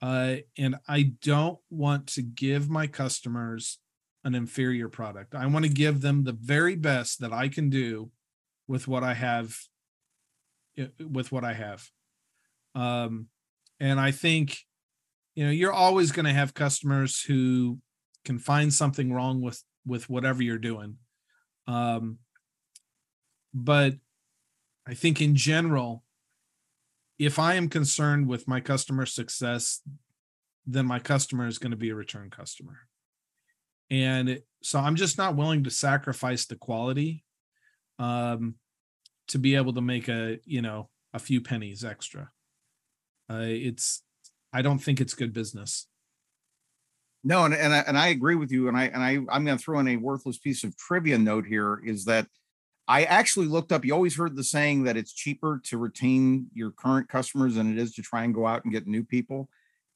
Uh, 0.00 0.36
and 0.56 0.76
i 0.88 1.12
don't 1.22 1.58
want 1.68 2.06
to 2.06 2.22
give 2.22 2.70
my 2.70 2.86
customers 2.86 3.78
an 4.24 4.34
inferior 4.34 4.88
product. 4.88 5.34
I 5.34 5.46
want 5.46 5.64
to 5.64 5.70
give 5.70 6.00
them 6.00 6.24
the 6.24 6.32
very 6.32 6.76
best 6.76 7.20
that 7.20 7.32
i 7.32 7.48
can 7.48 7.68
do 7.68 8.10
with 8.66 8.88
what 8.88 9.04
i 9.04 9.12
have 9.12 9.54
with 11.00 11.30
what 11.30 11.44
i 11.44 11.52
have 11.52 11.90
um, 12.78 13.26
and 13.80 13.98
I 13.98 14.12
think, 14.12 14.58
you 15.34 15.44
know, 15.44 15.50
you're 15.50 15.72
always 15.72 16.12
going 16.12 16.26
to 16.26 16.32
have 16.32 16.54
customers 16.54 17.20
who 17.20 17.78
can 18.24 18.38
find 18.38 18.72
something 18.72 19.12
wrong 19.12 19.40
with 19.40 19.62
with 19.84 20.08
whatever 20.08 20.42
you're 20.42 20.58
doing. 20.58 20.96
Um, 21.66 22.18
but 23.52 23.94
I 24.86 24.94
think 24.94 25.20
in 25.20 25.34
general, 25.34 26.04
if 27.18 27.38
I 27.38 27.54
am 27.54 27.68
concerned 27.68 28.28
with 28.28 28.46
my 28.46 28.60
customer 28.60 29.06
success, 29.06 29.80
then 30.66 30.86
my 30.86 30.98
customer 30.98 31.46
is 31.46 31.58
going 31.58 31.72
to 31.72 31.76
be 31.76 31.90
a 31.90 31.94
return 31.94 32.30
customer. 32.30 32.86
And 33.90 34.40
so 34.62 34.78
I'm 34.78 34.96
just 34.96 35.18
not 35.18 35.34
willing 35.34 35.64
to 35.64 35.70
sacrifice 35.70 36.46
the 36.46 36.56
quality 36.56 37.24
um, 37.98 38.54
to 39.28 39.38
be 39.38 39.56
able 39.56 39.72
to 39.72 39.80
make 39.80 40.08
a, 40.08 40.38
you 40.44 40.62
know, 40.62 40.90
a 41.14 41.18
few 41.18 41.40
pennies 41.40 41.84
extra. 41.84 42.30
Uh, 43.30 43.42
it's 43.42 44.02
I 44.52 44.62
don't 44.62 44.78
think 44.78 45.00
it's 45.00 45.14
good 45.14 45.32
business. 45.32 45.86
No, 47.24 47.44
and 47.44 47.54
and 47.54 47.74
I, 47.74 47.78
and 47.80 47.98
I 47.98 48.08
agree 48.08 48.36
with 48.36 48.50
you. 48.50 48.68
And 48.68 48.76
I 48.76 48.84
and 48.84 49.02
I 49.02 49.18
I'm 49.34 49.44
going 49.44 49.58
to 49.58 49.62
throw 49.62 49.78
in 49.80 49.88
a 49.88 49.96
worthless 49.96 50.38
piece 50.38 50.64
of 50.64 50.76
trivia 50.76 51.18
note 51.18 51.46
here 51.46 51.80
is 51.84 52.04
that 52.06 52.26
I 52.86 53.04
actually 53.04 53.46
looked 53.46 53.72
up. 53.72 53.84
You 53.84 53.92
always 53.92 54.16
heard 54.16 54.34
the 54.34 54.44
saying 54.44 54.84
that 54.84 54.96
it's 54.96 55.12
cheaper 55.12 55.60
to 55.64 55.76
retain 55.76 56.46
your 56.54 56.70
current 56.70 57.08
customers 57.08 57.56
than 57.56 57.70
it 57.70 57.78
is 57.78 57.92
to 57.94 58.02
try 58.02 58.24
and 58.24 58.34
go 58.34 58.46
out 58.46 58.64
and 58.64 58.72
get 58.72 58.86
new 58.86 59.04
people. 59.04 59.48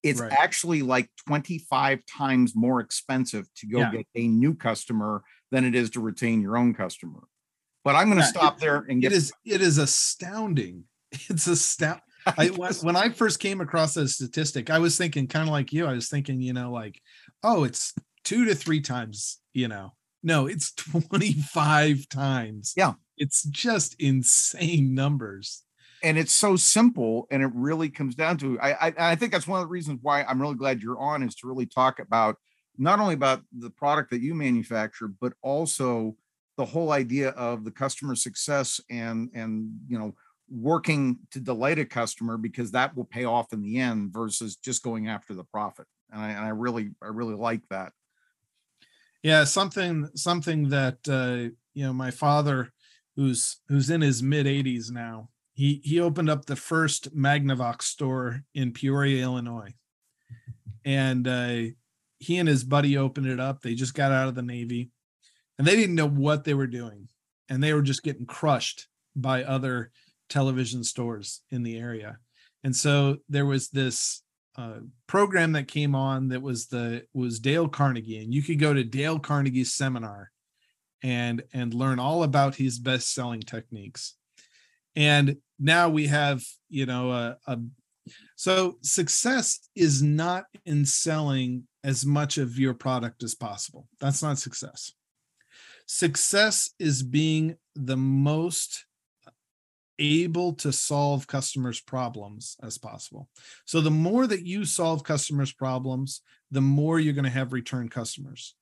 It's 0.02 0.20
right. 0.20 0.32
actually 0.32 0.82
like 0.82 1.08
25 1.26 2.04
times 2.06 2.54
more 2.56 2.80
expensive 2.80 3.46
to 3.54 3.66
go 3.66 3.78
yeah. 3.78 3.92
get 3.92 4.06
a 4.16 4.26
new 4.26 4.52
customer 4.52 5.22
than 5.52 5.64
it 5.64 5.76
is 5.76 5.90
to 5.90 6.00
retain 6.00 6.42
your 6.42 6.56
own 6.56 6.74
customer. 6.74 7.20
But 7.84 7.94
I'm 7.94 8.08
going 8.08 8.18
to 8.18 8.24
yeah, 8.24 8.30
stop 8.30 8.56
it, 8.56 8.60
there 8.60 8.84
and 8.88 9.00
get. 9.00 9.12
It 9.12 9.16
is 9.16 9.32
it 9.44 9.60
is 9.60 9.78
astounding. 9.78 10.84
It's 11.28 11.46
astounding 11.46 12.02
I 12.38 12.50
was 12.50 12.84
when 12.84 12.96
I 12.96 13.10
first 13.10 13.40
came 13.40 13.60
across 13.60 13.94
that 13.94 14.08
statistic, 14.08 14.70
I 14.70 14.78
was 14.78 14.96
thinking 14.96 15.26
kind 15.26 15.48
of 15.48 15.52
like 15.52 15.72
you. 15.72 15.86
I 15.86 15.92
was 15.92 16.08
thinking, 16.08 16.40
you 16.40 16.52
know, 16.52 16.70
like, 16.72 17.00
oh, 17.42 17.64
it's 17.64 17.94
two 18.24 18.44
to 18.44 18.54
three 18.54 18.80
times, 18.80 19.38
you 19.52 19.68
know. 19.68 19.92
No, 20.22 20.46
it's 20.46 20.72
25 20.76 22.08
times. 22.08 22.74
Yeah. 22.76 22.94
It's 23.16 23.42
just 23.44 23.96
insane 24.00 24.94
numbers. 24.94 25.64
And 26.04 26.18
it's 26.18 26.32
so 26.32 26.56
simple, 26.56 27.28
and 27.30 27.44
it 27.44 27.50
really 27.54 27.88
comes 27.88 28.16
down 28.16 28.36
to 28.38 28.58
I, 28.60 28.88
I 28.88 28.94
I 28.98 29.14
think 29.14 29.30
that's 29.30 29.46
one 29.46 29.60
of 29.60 29.66
the 29.68 29.70
reasons 29.70 30.00
why 30.02 30.24
I'm 30.24 30.42
really 30.42 30.56
glad 30.56 30.82
you're 30.82 30.98
on 30.98 31.22
is 31.22 31.36
to 31.36 31.46
really 31.46 31.66
talk 31.66 32.00
about 32.00 32.38
not 32.76 32.98
only 32.98 33.14
about 33.14 33.42
the 33.56 33.70
product 33.70 34.10
that 34.10 34.20
you 34.20 34.34
manufacture, 34.34 35.06
but 35.06 35.34
also 35.42 36.16
the 36.56 36.64
whole 36.64 36.90
idea 36.90 37.30
of 37.30 37.64
the 37.64 37.70
customer 37.70 38.16
success 38.16 38.80
and 38.90 39.30
and 39.32 39.70
you 39.86 39.96
know 39.96 40.12
working 40.52 41.18
to 41.30 41.40
delight 41.40 41.78
a 41.78 41.84
customer 41.84 42.36
because 42.36 42.72
that 42.72 42.94
will 42.96 43.04
pay 43.04 43.24
off 43.24 43.52
in 43.52 43.62
the 43.62 43.78
end 43.78 44.12
versus 44.12 44.56
just 44.56 44.82
going 44.82 45.08
after 45.08 45.34
the 45.34 45.44
profit 45.44 45.86
and 46.12 46.20
i, 46.20 46.30
and 46.30 46.44
I 46.44 46.50
really 46.50 46.90
i 47.02 47.06
really 47.06 47.34
like 47.34 47.62
that. 47.70 47.92
Yeah 49.22 49.44
something 49.44 50.08
something 50.14 50.68
that 50.68 50.98
uh 51.08 51.54
you 51.74 51.84
know 51.84 51.92
my 51.92 52.10
father 52.10 52.72
who's 53.16 53.60
who's 53.68 53.90
in 53.90 54.00
his 54.00 54.22
mid 54.22 54.46
80s 54.46 54.90
now 54.90 55.30
he 55.54 55.80
he 55.84 56.00
opened 56.00 56.28
up 56.30 56.44
the 56.44 56.56
first 56.56 57.16
magnavox 57.16 57.82
store 57.82 58.42
in 58.54 58.72
peoria 58.72 59.22
illinois. 59.22 59.74
And 60.84 61.26
uh 61.26 61.72
he 62.18 62.38
and 62.38 62.48
his 62.48 62.62
buddy 62.62 62.96
opened 62.96 63.26
it 63.26 63.40
up. 63.40 63.62
They 63.62 63.74
just 63.74 63.94
got 63.94 64.12
out 64.12 64.28
of 64.28 64.36
the 64.36 64.42
navy 64.42 64.90
and 65.58 65.66
they 65.66 65.76
didn't 65.76 65.96
know 65.96 66.08
what 66.08 66.44
they 66.44 66.54
were 66.54 66.68
doing 66.68 67.08
and 67.48 67.62
they 67.62 67.72
were 67.72 67.82
just 67.82 68.02
getting 68.02 68.26
crushed 68.26 68.86
by 69.14 69.44
other 69.44 69.90
television 70.32 70.82
stores 70.82 71.42
in 71.50 71.62
the 71.62 71.78
area. 71.78 72.18
And 72.64 72.74
so 72.74 73.18
there 73.28 73.46
was 73.46 73.68
this 73.68 74.22
uh, 74.56 74.80
program 75.06 75.52
that 75.52 75.68
came 75.68 75.94
on 75.94 76.28
that 76.28 76.42
was 76.42 76.66
the 76.66 77.04
was 77.12 77.38
dale 77.38 77.68
carnegie. 77.68 78.18
And 78.18 78.32
you 78.32 78.42
could 78.42 78.58
go 78.58 78.72
to 78.74 78.84
dale 78.84 79.18
carnegie's 79.18 79.74
seminar 79.74 80.30
and 81.02 81.42
and 81.52 81.74
learn 81.74 81.98
all 81.98 82.22
about 82.22 82.54
his 82.54 82.78
best 82.78 83.12
selling 83.14 83.40
techniques. 83.40 84.14
And 84.96 85.36
now 85.58 85.88
we 85.88 86.06
have 86.08 86.42
you 86.68 86.86
know 86.86 87.10
a, 87.10 87.36
a 87.46 87.58
so 88.36 88.78
success 88.82 89.68
is 89.74 90.02
not 90.02 90.44
in 90.64 90.84
selling 90.86 91.68
as 91.84 92.04
much 92.04 92.38
of 92.38 92.58
your 92.58 92.74
product 92.74 93.22
as 93.22 93.34
possible. 93.34 93.88
That's 94.00 94.22
not 94.22 94.38
success. 94.38 94.92
Success 95.86 96.70
is 96.78 97.02
being 97.02 97.56
the 97.74 97.96
most 97.96 98.86
able 100.02 100.52
to 100.54 100.72
solve 100.72 101.26
customers' 101.26 101.80
problems 101.80 102.56
as 102.62 102.76
possible. 102.76 103.28
So 103.64 103.80
the 103.80 103.90
more 103.90 104.26
that 104.26 104.44
you 104.44 104.64
solve 104.64 105.04
customers' 105.04 105.52
problems, 105.52 106.22
the 106.50 106.60
more 106.60 106.98
you're 106.98 107.14
going 107.14 107.24
to 107.24 107.30
have 107.30 107.52
return 107.52 107.88
customers. 107.88 108.54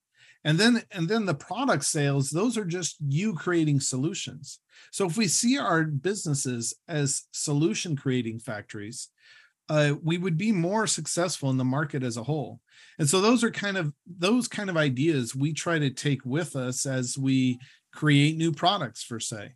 And 0.43 0.57
then 0.57 0.81
and 0.91 1.07
then 1.07 1.25
the 1.25 1.35
product 1.35 1.85
sales, 1.85 2.29
those 2.29 2.57
are 2.57 2.65
just 2.65 2.97
you 3.07 3.33
creating 3.33 3.79
solutions. 3.79 4.59
So 4.91 5.05
if 5.05 5.17
we 5.17 5.27
see 5.27 5.57
our 5.57 5.83
businesses 5.83 6.73
as 6.87 7.23
solution 7.31 7.95
creating 7.95 8.39
factories, 8.39 9.09
uh, 9.69 9.93
we 10.01 10.17
would 10.17 10.37
be 10.37 10.51
more 10.51 10.87
successful 10.87 11.49
in 11.49 11.57
the 11.57 11.63
market 11.63 12.03
as 12.03 12.17
a 12.17 12.23
whole. 12.23 12.59
And 12.97 13.07
so 13.07 13.21
those 13.21 13.43
are 13.43 13.51
kind 13.51 13.77
of 13.77 13.93
those 14.05 14.47
kind 14.47 14.69
of 14.69 14.77
ideas 14.77 15.35
we 15.35 15.53
try 15.53 15.77
to 15.77 15.91
take 15.91 16.25
with 16.25 16.55
us 16.55 16.85
as 16.85 17.17
we 17.17 17.59
create 17.93 18.35
new 18.35 18.51
products 18.51 19.03
for 19.03 19.19
say. 19.19 19.53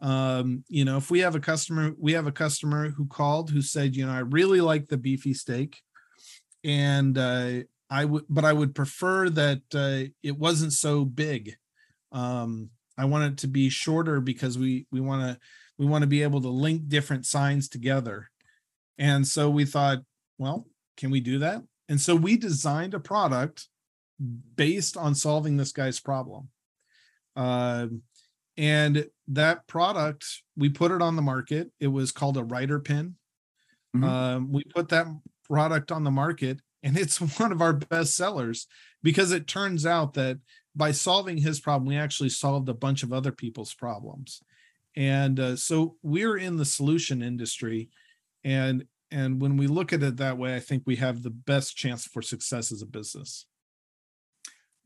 Um, 0.00 0.64
you 0.68 0.84
know, 0.84 0.96
if 0.96 1.10
we 1.10 1.20
have 1.20 1.34
a 1.34 1.40
customer, 1.40 1.92
we 1.98 2.12
have 2.12 2.26
a 2.26 2.32
customer 2.32 2.90
who 2.90 3.06
called 3.06 3.50
who 3.50 3.62
said, 3.62 3.96
you 3.96 4.06
know, 4.06 4.12
I 4.12 4.20
really 4.20 4.60
like 4.60 4.88
the 4.88 4.96
beefy 4.96 5.34
stake, 5.34 5.80
and 6.64 7.18
uh, 7.18 7.60
I 7.90 8.04
would, 8.04 8.24
but 8.28 8.44
I 8.44 8.52
would 8.52 8.74
prefer 8.74 9.28
that 9.30 9.62
uh, 9.74 10.10
it 10.22 10.38
wasn't 10.38 10.72
so 10.72 11.04
big. 11.04 11.56
Um, 12.12 12.70
I 12.96 13.06
want 13.06 13.32
it 13.32 13.38
to 13.38 13.48
be 13.48 13.68
shorter 13.70 14.20
because 14.20 14.56
we 14.56 14.86
we 14.92 15.00
want 15.00 15.22
to 15.22 15.38
we 15.78 15.86
want 15.86 16.02
to 16.02 16.08
be 16.08 16.22
able 16.22 16.40
to 16.42 16.48
link 16.48 16.88
different 16.88 17.26
signs 17.26 17.68
together 17.68 18.30
and 18.98 19.26
so 19.26 19.48
we 19.48 19.64
thought, 19.64 20.00
well, 20.38 20.66
can 20.96 21.10
we 21.10 21.20
do 21.20 21.38
that? 21.38 21.62
And 21.88 22.00
so 22.00 22.14
we 22.14 22.36
designed 22.36 22.94
a 22.94 23.00
product 23.00 23.68
based 24.56 24.96
on 24.96 25.14
solving 25.14 25.56
this 25.56 25.72
guy's 25.72 26.00
problem. 26.00 26.48
Uh, 27.36 27.86
and 28.58 29.06
that 29.28 29.66
product, 29.66 30.26
we 30.56 30.68
put 30.68 30.90
it 30.90 31.00
on 31.00 31.16
the 31.16 31.22
market. 31.22 31.70
It 31.80 31.86
was 31.86 32.12
called 32.12 32.36
a 32.36 32.44
writer 32.44 32.80
pin. 32.80 33.14
Mm-hmm. 33.96 34.04
Um, 34.04 34.52
we 34.52 34.64
put 34.64 34.90
that 34.90 35.06
product 35.44 35.90
on 35.90 36.04
the 36.04 36.10
market, 36.10 36.60
and 36.82 36.98
it's 36.98 37.18
one 37.38 37.52
of 37.52 37.62
our 37.62 37.72
best 37.72 38.14
sellers 38.16 38.66
because 39.02 39.32
it 39.32 39.46
turns 39.46 39.86
out 39.86 40.14
that 40.14 40.38
by 40.76 40.92
solving 40.92 41.38
his 41.38 41.60
problem, 41.60 41.88
we 41.88 41.96
actually 41.96 42.28
solved 42.28 42.68
a 42.68 42.74
bunch 42.74 43.02
of 43.02 43.12
other 43.12 43.32
people's 43.32 43.72
problems. 43.72 44.42
And 44.96 45.38
uh, 45.40 45.56
so 45.56 45.96
we're 46.02 46.36
in 46.36 46.56
the 46.56 46.64
solution 46.64 47.22
industry 47.22 47.88
and 48.44 48.84
and 49.10 49.40
when 49.40 49.56
we 49.56 49.66
look 49.66 49.92
at 49.92 50.02
it 50.02 50.16
that 50.16 50.38
way 50.38 50.54
i 50.54 50.60
think 50.60 50.82
we 50.86 50.96
have 50.96 51.22
the 51.22 51.30
best 51.30 51.76
chance 51.76 52.06
for 52.06 52.22
success 52.22 52.72
as 52.72 52.82
a 52.82 52.86
business 52.86 53.46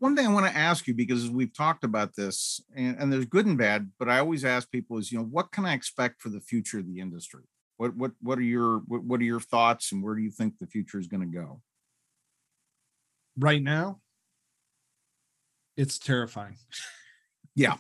one 0.02 0.16
thing 0.16 0.26
i 0.26 0.32
want 0.32 0.44
to 0.44 0.56
ask 0.56 0.88
you 0.88 0.94
because 0.94 1.30
we've 1.30 1.54
talked 1.54 1.84
about 1.84 2.16
this 2.16 2.60
and, 2.74 2.96
and 2.98 3.12
there's 3.12 3.24
good 3.24 3.46
and 3.46 3.56
bad 3.56 3.88
but 4.00 4.08
i 4.08 4.18
always 4.18 4.44
ask 4.44 4.68
people 4.70 4.98
is 4.98 5.12
you 5.12 5.18
know 5.18 5.24
what 5.24 5.52
can 5.52 5.64
i 5.64 5.72
expect 5.72 6.20
for 6.20 6.28
the 6.28 6.40
future 6.40 6.80
of 6.80 6.86
the 6.88 6.98
industry 6.98 7.44
what 7.76 7.94
what 7.94 8.10
what 8.20 8.36
are 8.36 8.42
your 8.42 8.78
what, 8.88 9.04
what 9.04 9.20
are 9.20 9.24
your 9.24 9.38
thoughts 9.38 9.92
and 9.92 10.02
where 10.02 10.16
do 10.16 10.22
you 10.22 10.30
think 10.30 10.58
the 10.58 10.66
future 10.66 10.98
is 10.98 11.06
going 11.06 11.20
to 11.20 11.38
go 11.38 11.60
right 13.38 13.62
now 13.62 14.00
it's 15.76 16.00
terrifying 16.00 16.56
yeah 17.54 17.76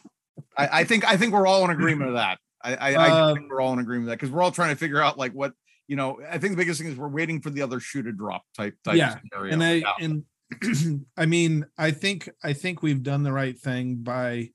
I, 0.56 0.68
I, 0.80 0.84
think 0.84 1.04
i 1.04 1.16
think 1.16 1.32
we're 1.32 1.48
all 1.48 1.64
in 1.64 1.70
agreement 1.70 2.10
of 2.10 2.14
that 2.14 2.38
I, 2.62 2.76
I, 2.76 2.94
um, 2.94 3.30
I 3.30 3.34
think 3.34 3.50
we're 3.50 3.60
all 3.60 3.72
in 3.72 3.80
agreement 3.80 4.06
with 4.06 4.12
that 4.12 4.20
because 4.20 4.30
we're 4.30 4.42
all 4.42 4.52
trying 4.52 4.70
to 4.70 4.76
figure 4.76 5.02
out 5.02 5.18
like 5.18 5.32
what 5.32 5.54
you 5.88 5.96
know, 5.96 6.20
I 6.30 6.38
think 6.38 6.52
the 6.52 6.56
biggest 6.56 6.80
thing 6.80 6.90
is 6.90 6.96
we're 6.96 7.08
waiting 7.08 7.40
for 7.40 7.50
the 7.50 7.60
other 7.60 7.80
shoe 7.80 8.02
to 8.04 8.12
drop 8.12 8.44
type 8.56 8.76
type 8.84 8.94
yeah. 8.94 9.18
Scenario. 9.18 9.52
And 9.52 9.62
I 9.62 9.72
yeah. 9.72 9.92
and 10.00 10.24
I 11.16 11.26
mean, 11.26 11.66
I 11.78 11.90
think 11.90 12.28
I 12.42 12.52
think 12.52 12.82
we've 12.82 13.02
done 13.02 13.22
the 13.22 13.32
right 13.32 13.58
thing 13.58 13.96
by 14.02 14.50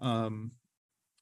um 0.00 0.52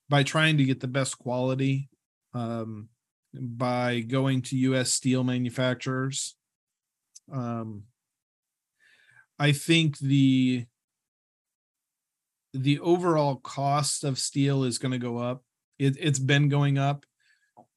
by 0.08 0.22
trying 0.22 0.58
to 0.58 0.64
get 0.64 0.80
the 0.80 0.88
best 0.88 1.18
quality 1.18 1.88
um 2.34 2.88
by 3.32 4.00
going 4.00 4.42
to 4.42 4.56
US 4.56 4.92
steel 4.92 5.24
manufacturers. 5.24 6.36
Um 7.32 7.84
I 9.38 9.52
think 9.52 9.98
the 9.98 10.66
the 12.52 12.78
overall 12.78 13.36
cost 13.36 14.04
of 14.04 14.18
steel 14.18 14.62
is 14.62 14.78
going 14.78 14.92
to 14.92 14.98
go 14.98 15.18
up. 15.18 15.42
It, 15.78 15.96
it's 15.98 16.20
been 16.20 16.48
going 16.48 16.78
up. 16.78 17.04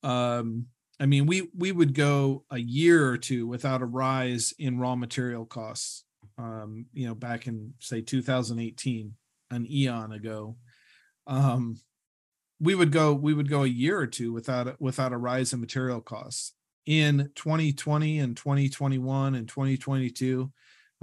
Um, 0.04 0.68
I 1.00 1.06
mean, 1.06 1.26
we 1.26 1.50
we 1.56 1.72
would 1.72 1.94
go 1.94 2.44
a 2.50 2.58
year 2.58 3.08
or 3.08 3.18
two 3.18 3.48
without 3.48 3.82
a 3.82 3.86
rise 3.86 4.54
in 4.58 4.80
raw 4.80 4.96
material 4.96 5.46
costs. 5.46 6.04
Um, 6.38 6.88
you 6.94 7.08
know, 7.08 7.16
back 7.16 7.48
in 7.48 7.74
say 7.80 8.02
2018, 8.02 9.14
an 9.52 9.72
eon 9.72 10.12
ago, 10.12 10.58
um, 11.28 11.80
we 12.60 12.74
would 12.76 12.92
go 12.92 13.14
we 13.14 13.34
would 13.34 13.50
go 13.50 13.64
a 13.64 13.68
year 13.68 14.00
or 14.00 14.08
two 14.08 14.34
without 14.34 14.80
without 14.82 15.14
a 15.14 15.18
rise 15.18 15.54
in 15.54 15.60
material 15.60 16.02
costs. 16.02 16.54
In 16.86 17.32
2020 17.36 18.20
and 18.20 18.38
2021 18.38 19.36
and 19.36 19.48
2022, 19.48 20.52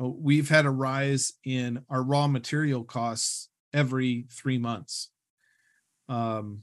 uh, 0.01 0.09
we've 0.09 0.49
had 0.49 0.65
a 0.65 0.71
rise 0.71 1.35
in 1.45 1.85
our 1.91 2.03
raw 2.03 2.27
material 2.27 2.85
costs 2.85 3.51
every 3.73 4.27
three 4.33 4.57
months. 4.57 5.11
Um, 6.09 6.63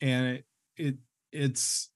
and 0.00 0.38
it, 0.38 0.44
it 0.76 0.96
it's 1.32 1.90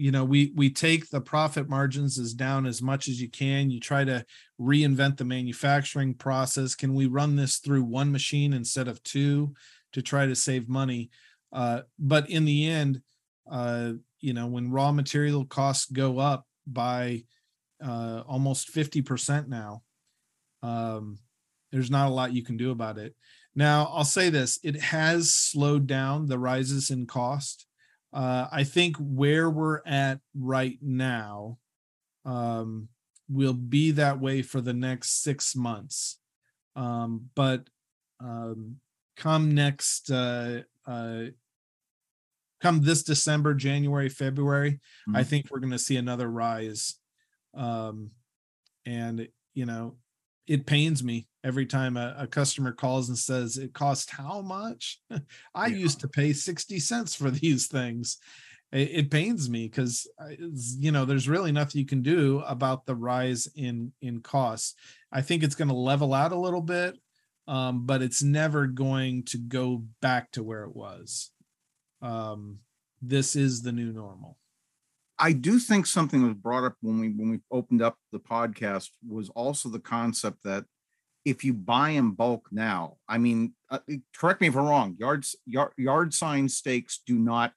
you 0.00 0.10
know 0.10 0.24
we 0.24 0.50
we 0.56 0.70
take 0.70 1.10
the 1.10 1.20
profit 1.20 1.68
margins 1.68 2.18
as 2.18 2.32
down 2.32 2.64
as 2.64 2.80
much 2.80 3.06
as 3.06 3.20
you 3.20 3.28
can. 3.28 3.70
You 3.70 3.80
try 3.80 4.02
to 4.02 4.24
reinvent 4.58 5.18
the 5.18 5.26
manufacturing 5.26 6.14
process. 6.14 6.74
Can 6.74 6.94
we 6.94 7.04
run 7.04 7.36
this 7.36 7.58
through 7.58 7.82
one 7.82 8.10
machine 8.10 8.54
instead 8.54 8.88
of 8.88 9.02
two 9.02 9.52
to 9.92 10.00
try 10.00 10.24
to 10.24 10.34
save 10.34 10.70
money? 10.70 11.10
Uh, 11.52 11.82
but 11.98 12.30
in 12.30 12.46
the 12.46 12.66
end 12.66 13.02
uh, 13.50 13.92
you 14.20 14.32
know 14.32 14.46
when 14.46 14.70
raw 14.70 14.90
material 14.90 15.44
costs 15.44 15.84
go 15.90 16.18
up 16.18 16.46
by 16.66 17.22
uh, 17.84 18.22
almost 18.26 18.72
50% 18.74 19.48
now 19.48 19.82
um, 20.62 21.18
there's 21.72 21.90
not 21.90 22.08
a 22.08 22.14
lot 22.14 22.32
you 22.32 22.42
can 22.42 22.56
do 22.56 22.70
about 22.70 22.96
it. 22.96 23.14
Now 23.54 23.92
i'll 23.92 24.04
say 24.04 24.30
this 24.30 24.58
it 24.62 24.80
has 24.80 25.34
slowed 25.34 25.86
down 25.86 26.26
the 26.26 26.38
rises 26.38 26.88
in 26.88 27.06
cost 27.06 27.66
uh, 28.12 28.46
I 28.50 28.64
think 28.64 28.96
where 28.96 29.48
we're 29.48 29.80
at 29.86 30.20
right 30.34 30.78
now 30.82 31.58
um, 32.24 32.88
will 33.28 33.54
be 33.54 33.92
that 33.92 34.20
way 34.20 34.42
for 34.42 34.60
the 34.60 34.72
next 34.72 35.22
six 35.22 35.54
months. 35.54 36.18
Um, 36.76 37.30
but 37.34 37.68
um, 38.20 38.76
come 39.16 39.54
next 39.54 40.10
uh, 40.10 40.62
uh, 40.86 41.24
come 42.60 42.82
this 42.82 43.02
December, 43.02 43.54
January, 43.54 44.08
February, 44.08 44.72
mm-hmm. 44.72 45.16
I 45.16 45.22
think 45.22 45.46
we're 45.50 45.60
going 45.60 45.72
to 45.72 45.78
see 45.78 45.96
another 45.96 46.28
rise. 46.28 46.96
Um, 47.54 48.10
and 48.86 49.28
you 49.54 49.66
know, 49.66 49.96
it 50.46 50.66
pains 50.66 51.02
me 51.02 51.28
every 51.44 51.66
time 51.66 51.96
a, 51.96 52.14
a 52.18 52.26
customer 52.26 52.72
calls 52.72 53.08
and 53.08 53.18
says 53.18 53.56
it 53.56 53.72
cost 53.72 54.10
how 54.10 54.40
much. 54.42 55.00
I 55.54 55.68
Yeah. 55.68 55.76
used 55.76 56.00
to 56.00 56.08
pay 56.08 56.32
sixty 56.32 56.78
cents 56.78 57.14
for 57.14 57.30
these 57.30 57.66
things. 57.68 58.18
It, 58.72 58.90
it 58.90 59.10
pains 59.10 59.50
me 59.50 59.66
because 59.66 60.06
you 60.78 60.92
know 60.92 61.04
there's 61.04 61.28
really 61.28 61.52
nothing 61.52 61.80
you 61.80 61.86
can 61.86 62.02
do 62.02 62.40
about 62.46 62.86
the 62.86 62.94
rise 62.94 63.48
in 63.56 63.92
in 64.00 64.20
costs. 64.20 64.74
I 65.12 65.22
think 65.22 65.42
it's 65.42 65.54
going 65.56 65.68
to 65.68 65.74
level 65.74 66.14
out 66.14 66.32
a 66.32 66.38
little 66.38 66.62
bit, 66.62 66.96
um, 67.48 67.86
but 67.86 68.02
it's 68.02 68.22
never 68.22 68.66
going 68.66 69.24
to 69.24 69.38
go 69.38 69.84
back 70.00 70.30
to 70.32 70.42
where 70.42 70.64
it 70.64 70.74
was. 70.74 71.30
Um, 72.02 72.60
this 73.02 73.34
is 73.36 73.62
the 73.62 73.72
new 73.72 73.92
normal. 73.92 74.36
I 75.18 75.32
do 75.32 75.58
think 75.58 75.86
something 75.86 76.22
was 76.22 76.34
brought 76.34 76.64
up 76.64 76.76
when 76.80 76.98
we 76.98 77.08
when 77.10 77.30
we 77.30 77.40
opened 77.50 77.82
up 77.82 77.96
the 78.12 78.20
podcast 78.20 78.90
was 79.06 79.28
also 79.30 79.68
the 79.68 79.80
concept 79.80 80.44
that 80.44 80.64
if 81.24 81.44
you 81.44 81.52
buy 81.54 81.90
in 81.90 82.12
bulk 82.12 82.48
now, 82.50 82.96
I 83.08 83.18
mean, 83.18 83.54
uh, 83.70 83.78
correct 84.16 84.40
me 84.40 84.48
if 84.48 84.56
I'm 84.56 84.66
wrong. 84.66 84.96
Yards 84.98 85.36
yard, 85.46 85.72
yard 85.76 86.14
sign 86.14 86.48
stakes 86.48 87.00
do 87.06 87.18
not 87.18 87.52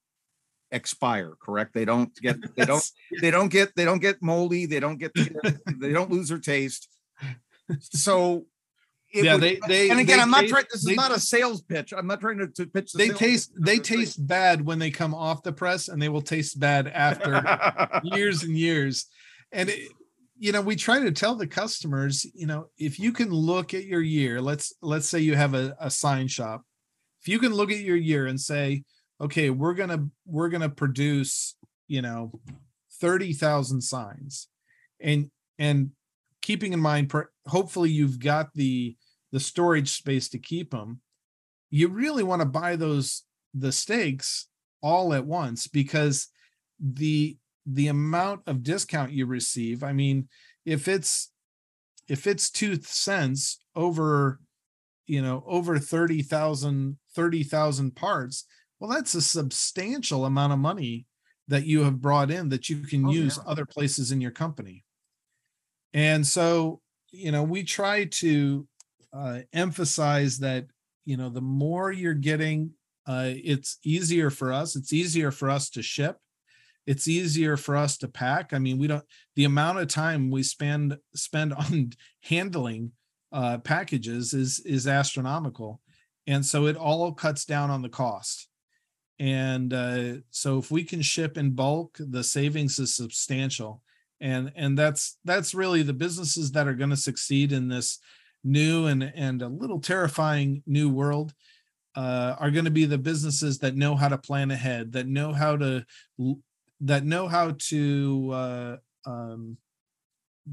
expire. 0.72 1.34
Correct? 1.42 1.74
They 1.74 1.86
don't 1.86 2.14
get 2.16 2.38
they 2.56 2.66
don't 2.66 2.84
they 3.22 3.32
don't 3.32 3.50
get 3.50 3.76
they 3.76 3.86
don't 3.86 4.00
get 4.02 4.22
moldy. 4.22 4.66
They 4.66 4.80
don't 4.80 4.98
get 4.98 5.12
they 5.80 5.94
don't 5.94 6.12
lose 6.12 6.30
their 6.30 6.40
taste. 6.40 6.90
So. 7.80 8.46
Yeah, 9.14 9.34
would- 9.36 9.44
they- 9.44 9.60
they- 9.68 9.90
and 9.92 10.00
again, 10.00 10.18
they 10.18 10.24
I'm 10.24 10.32
not 10.32 10.42
taste- 10.42 10.52
trying. 10.54 10.66
This 10.72 10.82
is 10.82 10.86
they- 10.88 10.96
not 10.96 11.12
a 11.16 11.20
sales 11.20 11.62
pitch. 11.62 11.94
I'm 11.96 12.08
not 12.08 12.20
trying 12.20 12.40
to, 12.40 12.48
to 12.48 12.66
pitch. 12.66 12.92
The 12.94 12.98
They 12.98 13.10
taste 13.10 13.54
pitch. 13.54 13.64
they 13.64 13.72
I'm 13.74 13.78
just 13.78 13.90
saying- 13.90 14.00
taste 14.02 14.28
bad 14.28 14.66
when 14.66 14.80
they 14.80 14.90
come 14.90 15.14
off 15.14 15.44
the 15.44 15.54
press, 15.54 15.88
and 15.88 16.02
they 16.02 16.10
will 16.10 16.24
taste 16.24 16.60
bad 16.60 16.88
after 16.88 17.42
years 18.04 18.42
and 18.44 18.58
years. 18.58 19.06
And 19.52 19.70
it, 19.70 19.92
you 20.38 20.52
know, 20.52 20.62
we 20.62 20.76
try 20.76 21.00
to 21.00 21.12
tell 21.12 21.36
the 21.36 21.48
customers, 21.48 22.26
you 22.34 22.48
know, 22.48 22.68
if 22.78 23.00
you 23.00 23.12
can 23.12 23.30
look 23.30 23.74
at 23.74 23.86
your 23.86 24.02
year, 24.02 24.42
let's 24.42 24.74
let's 24.82 25.08
say 25.08 25.20
you 25.20 25.36
have 25.36 25.54
a, 25.54 25.76
a 25.80 25.90
sign 25.90 26.28
shop. 26.28 26.64
If 27.22 27.28
you 27.28 27.40
can 27.40 27.54
look 27.54 27.72
at 27.72 27.80
your 27.80 27.96
year 27.96 28.28
and 28.28 28.40
say, 28.40 28.84
okay, 29.22 29.50
we're 29.50 29.74
gonna 29.74 30.08
we're 30.26 30.50
gonna 30.50 30.70
produce, 30.70 31.56
you 31.88 32.02
know, 32.02 32.40
30,000 33.00 33.82
signs. 33.82 34.48
And 35.00 35.30
and 35.60 35.92
keeping 36.42 36.74
in 36.74 36.80
mind 36.80 37.12
hopefully 37.48 37.90
you've 37.90 38.20
got 38.20 38.54
the 38.54 38.96
the 39.32 39.40
storage 39.40 39.92
space 39.92 40.30
to 40.30 40.38
keep 40.38 40.72
them. 40.72 41.02
You 41.70 41.88
really 41.88 42.24
want 42.24 42.42
to 42.42 42.48
buy 42.48 42.76
those 42.76 43.24
the 43.54 43.72
stakes 43.72 44.48
all 44.82 45.14
at 45.14 45.26
once 45.26 45.68
because 45.68 46.28
the 46.80 47.38
the 47.66 47.88
amount 47.88 48.42
of 48.48 48.64
discount 48.64 49.12
you 49.12 49.26
receive 49.26 49.84
i 49.84 49.94
mean 49.94 50.28
if 50.66 50.88
it's 50.88 51.32
if 52.08 52.28
it's 52.28 52.50
two 52.50 52.76
cents 52.82 53.60
over 53.76 54.40
you 55.08 55.22
know 55.22 55.44
over 55.48 55.78
30,000 55.80 56.98
30,000 57.16 57.96
parts 57.96 58.46
well 58.80 58.90
that's 58.90 59.16
a 59.16 59.22
substantial 59.22 60.26
amount 60.26 60.54
of 60.54 60.60
money 60.60 61.06
that 61.48 61.66
you 61.66 61.84
have 61.84 62.02
brought 62.02 62.32
in 62.32 62.50
that 62.50 62.70
you 62.70 62.78
can 62.78 63.06
Oh, 63.06 63.12
use 63.12 63.38
yeah. 63.38 63.50
other 63.52 63.66
places 63.66 64.12
in 64.12 64.22
your 64.22 64.32
company 64.32 64.84
and 65.94 66.26
so 66.26 66.82
you 67.12 67.32
know 67.32 67.44
we 67.44 67.64
try 67.64 68.06
to 68.06 68.68
uh, 69.14 69.40
emphasize 69.54 70.40
that 70.40 70.66
you 71.06 71.18
know 71.18 71.30
the 71.30 71.42
more 71.42 71.92
you're 71.92 72.14
getting 72.14 72.72
uh, 73.06 73.30
it's 73.30 73.78
easier 73.84 74.30
for 74.30 74.52
us 74.52 74.76
it's 74.76 74.94
easier 74.94 75.32
for 75.32 75.50
us 75.50 75.70
to 75.70 75.82
ship 75.82 76.18
it's 76.86 77.08
easier 77.08 77.58
for 77.58 77.76
us 77.76 77.98
to 77.98 78.08
pack. 78.08 78.54
I 78.54 78.60
mean 78.60 78.78
we 78.78 78.88
don't 78.88 79.04
the 79.36 79.46
amount 79.46 79.80
of 79.80 79.88
time 79.88 80.32
we 80.32 80.44
spend 80.44 80.98
spend 81.16 81.54
on 81.54 81.92
handling 82.22 82.92
uh, 83.32 83.58
packages 83.60 84.34
is 84.34 84.60
is 84.66 84.88
astronomical. 84.88 85.82
And 86.26 86.46
so 86.46 86.68
it 86.68 86.78
all 86.78 87.12
cuts 87.12 87.44
down 87.44 87.70
on 87.70 87.82
the 87.82 87.90
cost. 87.90 88.48
And 89.20 89.74
uh, 89.74 90.14
so 90.30 90.58
if 90.58 90.72
we 90.72 90.84
can 90.84 91.02
ship 91.02 91.38
in 91.38 91.52
bulk 91.52 91.98
the 92.00 92.24
savings 92.24 92.80
is 92.80 92.96
substantial. 92.96 93.82
And 94.22 94.52
and 94.56 94.78
that's 94.78 95.18
that's 95.26 95.54
really 95.54 95.82
the 95.82 95.94
businesses 95.94 96.52
that 96.52 96.68
are 96.68 96.76
going 96.76 96.92
to 96.92 96.98
succeed 96.98 97.52
in 97.52 97.68
this 97.68 98.00
new 98.44 98.88
and 98.88 99.04
and 99.04 99.42
a 99.42 99.48
little 99.48 99.80
terrifying 99.80 100.64
new 100.66 100.90
world 100.90 101.34
uh, 101.96 102.36
are 102.40 102.52
going 102.52 102.66
to 102.66 102.72
be 102.72 102.86
the 102.86 102.98
businesses 102.98 103.60
that 103.60 103.76
know 103.76 103.96
how 103.96 104.10
to 104.10 104.18
plan 104.18 104.52
ahead 104.52 104.92
that 104.94 105.08
know 105.08 105.32
how 105.32 105.56
to 105.56 105.86
that 106.84 107.06
know 107.06 107.28
how 107.28 107.56
to 107.70 108.30
uh, 108.34 108.78
um, 109.06 109.58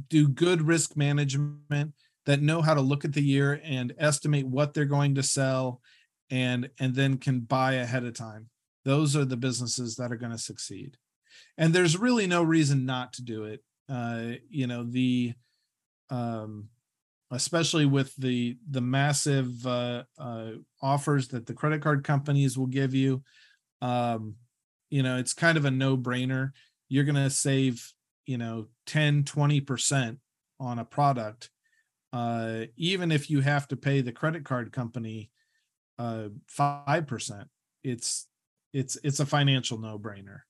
do 0.08 0.28
good 0.28 0.62
risk 0.62 0.96
management 0.96 1.92
that 2.26 2.40
know 2.40 2.62
how 2.62 2.74
to 2.74 2.80
look 2.80 3.04
at 3.04 3.12
the 3.12 3.22
year 3.22 3.60
and 3.64 3.92
estimate 3.98 4.46
what 4.46 4.72
they're 4.72 4.84
going 4.84 5.14
to 5.16 5.22
sell 5.22 5.80
and 6.30 6.70
and 6.78 6.94
then 6.94 7.18
can 7.18 7.40
buy 7.40 7.74
ahead 7.74 8.04
of 8.04 8.14
time. 8.14 8.48
Those 8.84 9.16
are 9.16 9.24
the 9.24 9.36
businesses 9.36 9.96
that 9.96 10.12
are 10.12 10.16
going 10.16 10.32
to 10.32 10.38
succeed. 10.38 10.96
And 11.58 11.74
there's 11.74 11.98
really 11.98 12.26
no 12.26 12.42
reason 12.42 12.86
not 12.86 13.12
to 13.14 13.22
do 13.22 13.44
it. 13.44 13.60
Uh 13.88 14.34
you 14.48 14.68
know 14.68 14.84
the 14.84 15.34
um 16.10 16.68
especially 17.32 17.86
with 17.86 18.14
the 18.16 18.56
the 18.70 18.80
massive 18.80 19.66
uh, 19.66 20.04
uh 20.18 20.50
offers 20.82 21.28
that 21.28 21.46
the 21.46 21.54
credit 21.54 21.82
card 21.82 22.04
companies 22.04 22.56
will 22.56 22.66
give 22.66 22.94
you 22.94 23.22
um 23.82 24.34
you 24.90 25.02
know 25.02 25.16
it's 25.16 25.32
kind 25.32 25.56
of 25.56 25.64
a 25.64 25.70
no 25.70 25.96
brainer 25.96 26.50
you're 26.88 27.04
going 27.04 27.14
to 27.14 27.30
save 27.30 27.92
you 28.26 28.36
know 28.36 28.66
10 28.86 29.24
20% 29.24 30.18
on 30.58 30.78
a 30.78 30.84
product 30.84 31.50
uh 32.12 32.62
even 32.76 33.10
if 33.10 33.30
you 33.30 33.40
have 33.40 33.66
to 33.68 33.76
pay 33.76 34.00
the 34.00 34.12
credit 34.12 34.44
card 34.44 34.72
company 34.72 35.30
uh 35.98 36.28
5% 36.58 37.44
it's 37.82 38.26
it's 38.72 38.96
it's 39.02 39.20
a 39.20 39.26
financial 39.26 39.78
no 39.78 39.98
brainer 39.98 40.40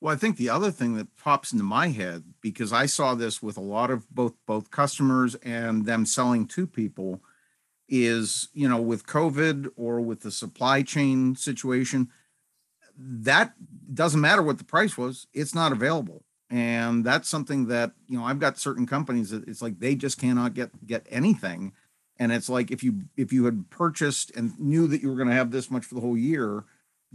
Well, 0.00 0.14
I 0.14 0.16
think 0.16 0.36
the 0.36 0.48
other 0.48 0.70
thing 0.70 0.94
that 0.94 1.16
pops 1.16 1.52
into 1.52 1.64
my 1.64 1.88
head 1.88 2.24
because 2.40 2.72
I 2.72 2.86
saw 2.86 3.14
this 3.14 3.42
with 3.42 3.56
a 3.56 3.62
lot 3.62 3.90
of 3.90 4.08
both 4.10 4.34
both 4.46 4.70
customers 4.70 5.34
and 5.36 5.84
them 5.84 6.06
selling 6.06 6.46
to 6.48 6.66
people 6.66 7.20
is, 7.88 8.48
you 8.52 8.68
know, 8.68 8.80
with 8.80 9.06
COVID 9.06 9.68
or 9.76 10.00
with 10.00 10.20
the 10.20 10.30
supply 10.30 10.82
chain 10.82 11.34
situation, 11.34 12.08
that 13.02 13.54
doesn't 13.92 14.20
matter 14.20 14.42
what 14.42 14.58
the 14.58 14.64
price 14.64 14.96
was, 14.96 15.26
it's 15.32 15.54
not 15.54 15.72
available. 15.72 16.24
And 16.50 17.04
that's 17.04 17.28
something 17.28 17.66
that, 17.68 17.92
you 18.08 18.18
know, 18.18 18.24
I've 18.24 18.40
got 18.40 18.58
certain 18.58 18.86
companies 18.86 19.30
that 19.30 19.46
it's 19.48 19.62
like 19.62 19.78
they 19.78 19.94
just 19.94 20.18
cannot 20.18 20.54
get 20.54 20.86
get 20.86 21.06
anything. 21.08 21.72
And 22.18 22.32
it's 22.32 22.48
like 22.48 22.70
if 22.70 22.82
you 22.82 23.02
if 23.16 23.32
you 23.32 23.44
had 23.44 23.70
purchased 23.70 24.34
and 24.36 24.58
knew 24.58 24.86
that 24.88 25.00
you 25.00 25.08
were 25.08 25.16
going 25.16 25.28
to 25.28 25.34
have 25.34 25.50
this 25.50 25.70
much 25.70 25.84
for 25.84 25.94
the 25.94 26.00
whole 26.00 26.18
year, 26.18 26.64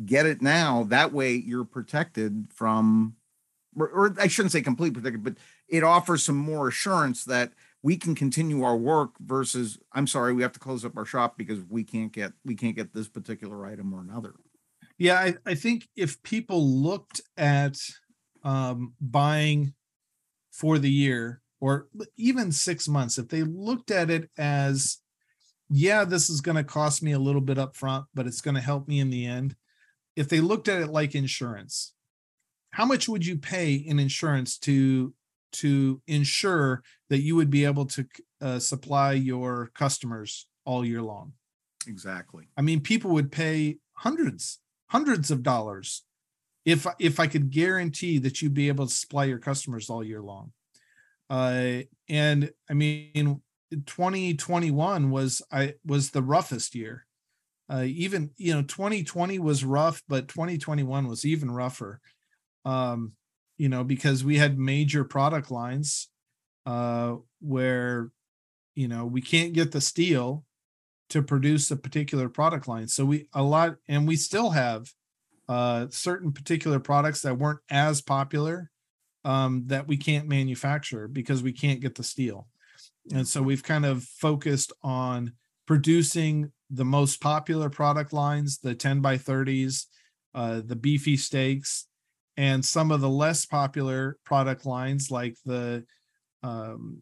get 0.03 0.25
it 0.25 0.41
now 0.41 0.83
that 0.83 1.13
way 1.13 1.33
you're 1.33 1.63
protected 1.63 2.47
from 2.53 3.15
or, 3.77 3.87
or 3.87 4.15
i 4.19 4.27
shouldn't 4.27 4.51
say 4.51 4.61
completely 4.61 4.99
protected 4.99 5.23
but 5.23 5.35
it 5.69 5.83
offers 5.83 6.23
some 6.23 6.35
more 6.35 6.67
assurance 6.67 7.23
that 7.23 7.51
we 7.81 7.95
can 7.95 8.13
continue 8.13 8.63
our 8.63 8.75
work 8.75 9.11
versus 9.19 9.79
i'm 9.93 10.07
sorry 10.07 10.33
we 10.33 10.41
have 10.41 10.51
to 10.51 10.59
close 10.59 10.83
up 10.83 10.97
our 10.97 11.05
shop 11.05 11.37
because 11.37 11.59
we 11.69 11.83
can't 11.83 12.11
get 12.11 12.33
we 12.43 12.55
can't 12.55 12.75
get 12.75 12.93
this 12.93 13.07
particular 13.07 13.65
item 13.65 13.93
or 13.93 14.01
another 14.01 14.33
yeah 14.97 15.19
i, 15.19 15.35
I 15.45 15.55
think 15.55 15.87
if 15.95 16.21
people 16.23 16.65
looked 16.65 17.21
at 17.37 17.77
um, 18.43 18.93
buying 19.01 19.73
for 20.51 20.77
the 20.77 20.91
year 20.91 21.41
or 21.59 21.87
even 22.17 22.51
six 22.51 22.87
months 22.87 23.17
if 23.17 23.27
they 23.27 23.43
looked 23.43 23.91
at 23.91 24.09
it 24.09 24.29
as 24.37 24.99
yeah 25.69 26.05
this 26.05 26.29
is 26.29 26.41
going 26.41 26.57
to 26.57 26.63
cost 26.63 27.01
me 27.01 27.13
a 27.13 27.19
little 27.19 27.41
bit 27.41 27.57
up 27.57 27.75
front 27.75 28.05
but 28.13 28.27
it's 28.27 28.41
going 28.41 28.55
to 28.55 28.61
help 28.61 28.87
me 28.87 28.99
in 28.99 29.09
the 29.09 29.25
end 29.25 29.55
if 30.15 30.29
they 30.29 30.39
looked 30.39 30.67
at 30.67 30.81
it 30.81 30.87
like 30.87 31.15
insurance 31.15 31.95
how 32.75 32.85
much 32.85 33.07
would 33.07 33.25
you 33.25 33.37
pay 33.37 33.73
in 33.73 33.99
insurance 33.99 34.57
to 34.57 35.13
to 35.53 36.01
ensure 36.07 36.83
that 37.09 37.21
you 37.21 37.33
would 37.37 37.49
be 37.49 37.63
able 37.63 37.85
to 37.85 38.05
uh, 38.41 38.59
supply 38.59 39.13
your 39.13 39.71
customers 39.73 40.47
all 40.65 40.83
year 40.83 41.01
long? 41.01 41.31
Exactly. 41.87 42.49
I 42.57 42.61
mean 42.61 42.81
people 42.81 43.11
would 43.11 43.31
pay 43.31 43.77
hundreds 43.93 44.59
hundreds 44.87 45.31
of 45.31 45.43
dollars 45.43 46.03
if 46.65 46.87
if 46.99 47.19
i 47.19 47.27
could 47.27 47.51
guarantee 47.51 48.17
that 48.17 48.41
you'd 48.41 48.53
be 48.53 48.67
able 48.67 48.87
to 48.87 48.93
supply 48.93 49.23
your 49.25 49.39
customers 49.39 49.89
all 49.89 50.03
year 50.03 50.21
long. 50.21 50.51
Uh 51.29 51.81
and 52.09 52.51
i 52.69 52.73
mean 52.73 53.41
2021 53.85 55.09
was 55.09 55.41
i 55.51 55.73
was 55.85 56.11
the 56.11 56.21
roughest 56.21 56.75
year. 56.75 57.05
Uh, 57.67 57.83
even 57.87 58.29
you 58.37 58.53
know 58.53 58.61
2020 58.61 59.39
was 59.39 59.65
rough 59.65 60.03
but 60.07 60.27
2021 60.27 61.07
was 61.07 61.25
even 61.25 61.49
rougher. 61.49 61.99
Um 62.63 63.13
you 63.57 63.69
know 63.69 63.83
because 63.83 64.23
we 64.23 64.37
had 64.37 64.59
major 64.59 65.03
product 65.03 65.49
lines 65.51 66.09
uh 66.65 67.15
where 67.41 68.09
you 68.75 68.87
know 68.87 69.05
we 69.05 69.21
can't 69.21 69.53
get 69.53 69.71
the 69.71 69.81
steel 69.81 70.43
to 71.09 71.21
produce 71.21 71.69
a 71.71 71.75
particular 71.75 72.29
product 72.29 72.67
line 72.67 72.87
so 72.87 73.05
we 73.05 73.27
a 73.33 73.43
lot 73.43 73.75
and 73.87 74.07
we 74.07 74.15
still 74.15 74.49
have 74.49 74.91
uh, 75.47 75.87
certain 75.89 76.31
particular 76.31 76.79
products 76.79 77.21
that 77.21 77.37
weren't 77.37 77.59
as 77.69 78.01
popular 78.01 78.71
um, 79.23 79.63
that 79.67 79.87
we 79.87 79.97
can't 79.97 80.27
manufacture 80.27 81.07
because 81.07 81.43
we 81.43 81.51
can't 81.51 81.81
get 81.81 81.95
the 81.95 82.03
steel. 82.03 82.47
And 83.11 83.27
so 83.27 83.41
we've 83.41 83.63
kind 83.63 83.85
of 83.85 84.03
focused 84.03 84.73
on 84.83 85.33
producing 85.67 86.51
the 86.69 86.85
most 86.85 87.21
popular 87.21 87.69
product 87.69 88.13
lines, 88.13 88.59
the 88.59 88.73
10 88.73 89.01
by 89.01 89.17
30s, 89.17 89.85
uh, 90.33 90.61
the 90.65 90.75
beefy 90.75 91.17
stakes, 91.17 91.87
and 92.37 92.63
some 92.63 92.91
of 92.91 93.01
the 93.01 93.09
less 93.09 93.45
popular 93.45 94.17
product 94.25 94.65
lines 94.65 95.09
like 95.09 95.37
the 95.45 95.85
um, 96.43 97.01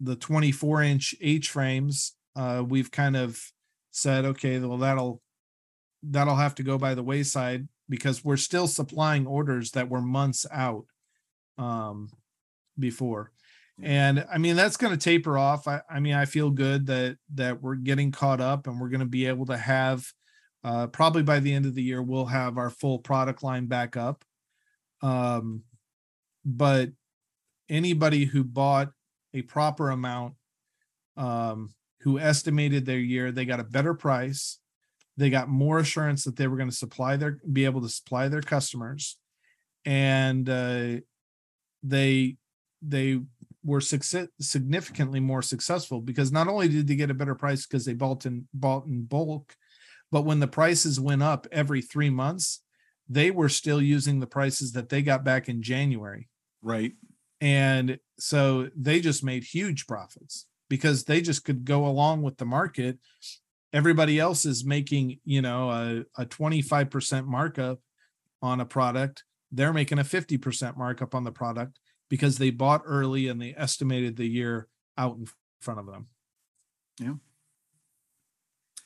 the 0.00 0.16
24 0.16 0.82
inch 0.82 1.14
H 1.20 1.50
frames. 1.50 2.14
Uh, 2.38 2.62
we've 2.62 2.92
kind 2.92 3.16
of 3.16 3.42
said, 3.90 4.24
okay, 4.24 4.60
well 4.60 4.78
that'll 4.78 5.20
that'll 6.04 6.36
have 6.36 6.54
to 6.54 6.62
go 6.62 6.78
by 6.78 6.94
the 6.94 7.02
wayside 7.02 7.66
because 7.88 8.24
we're 8.24 8.36
still 8.36 8.68
supplying 8.68 9.26
orders 9.26 9.72
that 9.72 9.88
were 9.88 10.00
months 10.00 10.46
out 10.52 10.84
um, 11.58 12.08
before. 12.78 13.32
And 13.80 14.24
i 14.32 14.38
mean 14.38 14.56
that's 14.56 14.76
going 14.76 14.92
to 14.92 14.98
taper 14.98 15.36
off. 15.36 15.68
I, 15.68 15.80
I 15.88 16.00
mean 16.00 16.14
i 16.14 16.24
feel 16.24 16.50
good 16.50 16.86
that 16.86 17.16
that 17.34 17.62
we're 17.62 17.76
getting 17.76 18.10
caught 18.10 18.40
up 18.40 18.66
and 18.66 18.80
we're 18.80 18.88
going 18.88 19.00
to 19.00 19.06
be 19.06 19.26
able 19.26 19.46
to 19.46 19.56
have 19.56 20.04
uh, 20.64 20.88
probably 20.88 21.22
by 21.22 21.40
the 21.40 21.52
end 21.52 21.66
of 21.66 21.74
the 21.74 21.82
year 21.82 22.02
we'll 22.02 22.26
have 22.26 22.58
our 22.58 22.70
full 22.70 22.98
product 22.98 23.42
line 23.42 23.66
back 23.66 23.96
up. 23.96 24.24
Um, 25.02 25.62
but 26.44 26.90
anybody 27.68 28.24
who 28.24 28.44
bought 28.44 28.90
a 29.34 29.42
proper 29.42 29.90
amount 29.90 30.34
um, 31.16 31.70
who 32.00 32.18
estimated 32.18 32.86
their 32.86 32.98
year 32.98 33.32
they 33.32 33.44
got 33.44 33.60
a 33.60 33.64
better 33.64 33.94
price 33.94 34.58
they 35.16 35.30
got 35.30 35.48
more 35.48 35.78
assurance 35.78 36.24
that 36.24 36.36
they 36.36 36.46
were 36.46 36.56
going 36.56 36.70
to 36.70 36.74
supply 36.74 37.16
their 37.16 37.38
be 37.52 37.64
able 37.64 37.80
to 37.80 37.88
supply 37.88 38.28
their 38.28 38.42
customers 38.42 39.16
and 39.84 40.48
uh, 40.48 40.96
they 41.82 42.36
they 42.82 43.20
were 43.64 43.80
success, 43.80 44.28
significantly 44.40 45.20
more 45.20 45.42
successful 45.42 46.00
because 46.00 46.32
not 46.32 46.48
only 46.48 46.68
did 46.68 46.86
they 46.86 46.94
get 46.94 47.10
a 47.10 47.14
better 47.14 47.34
price 47.34 47.66
because 47.66 47.84
they 47.84 47.94
bought 47.94 48.26
in 48.26 48.48
bought 48.52 48.86
in 48.86 49.04
bulk, 49.04 49.56
but 50.10 50.24
when 50.24 50.40
the 50.40 50.48
prices 50.48 51.00
went 51.00 51.22
up 51.22 51.46
every 51.52 51.82
three 51.82 52.10
months, 52.10 52.62
they 53.08 53.30
were 53.30 53.48
still 53.48 53.80
using 53.80 54.20
the 54.20 54.26
prices 54.26 54.72
that 54.72 54.88
they 54.88 55.02
got 55.02 55.24
back 55.24 55.48
in 55.48 55.62
January. 55.62 56.28
Right. 56.62 56.92
And 57.40 57.98
so 58.18 58.68
they 58.76 59.00
just 59.00 59.22
made 59.22 59.44
huge 59.44 59.86
profits 59.86 60.46
because 60.68 61.04
they 61.04 61.20
just 61.20 61.44
could 61.44 61.64
go 61.64 61.86
along 61.86 62.22
with 62.22 62.36
the 62.36 62.44
market. 62.44 62.98
Everybody 63.72 64.18
else 64.18 64.44
is 64.44 64.64
making, 64.64 65.20
you 65.24 65.42
know, 65.42 65.70
a, 65.70 66.22
a 66.22 66.26
25% 66.26 67.26
markup 67.26 67.80
on 68.42 68.60
a 68.60 68.64
product. 68.66 69.24
They're 69.52 69.72
making 69.72 69.98
a 69.98 70.04
50% 70.04 70.76
markup 70.76 71.14
on 71.14 71.24
the 71.24 71.32
product 71.32 71.78
because 72.08 72.38
they 72.38 72.50
bought 72.50 72.82
early 72.86 73.28
and 73.28 73.40
they 73.40 73.54
estimated 73.56 74.16
the 74.16 74.26
year 74.26 74.68
out 74.96 75.16
in 75.16 75.26
front 75.60 75.80
of 75.80 75.86
them. 75.86 76.06
Yeah. 77.00 77.14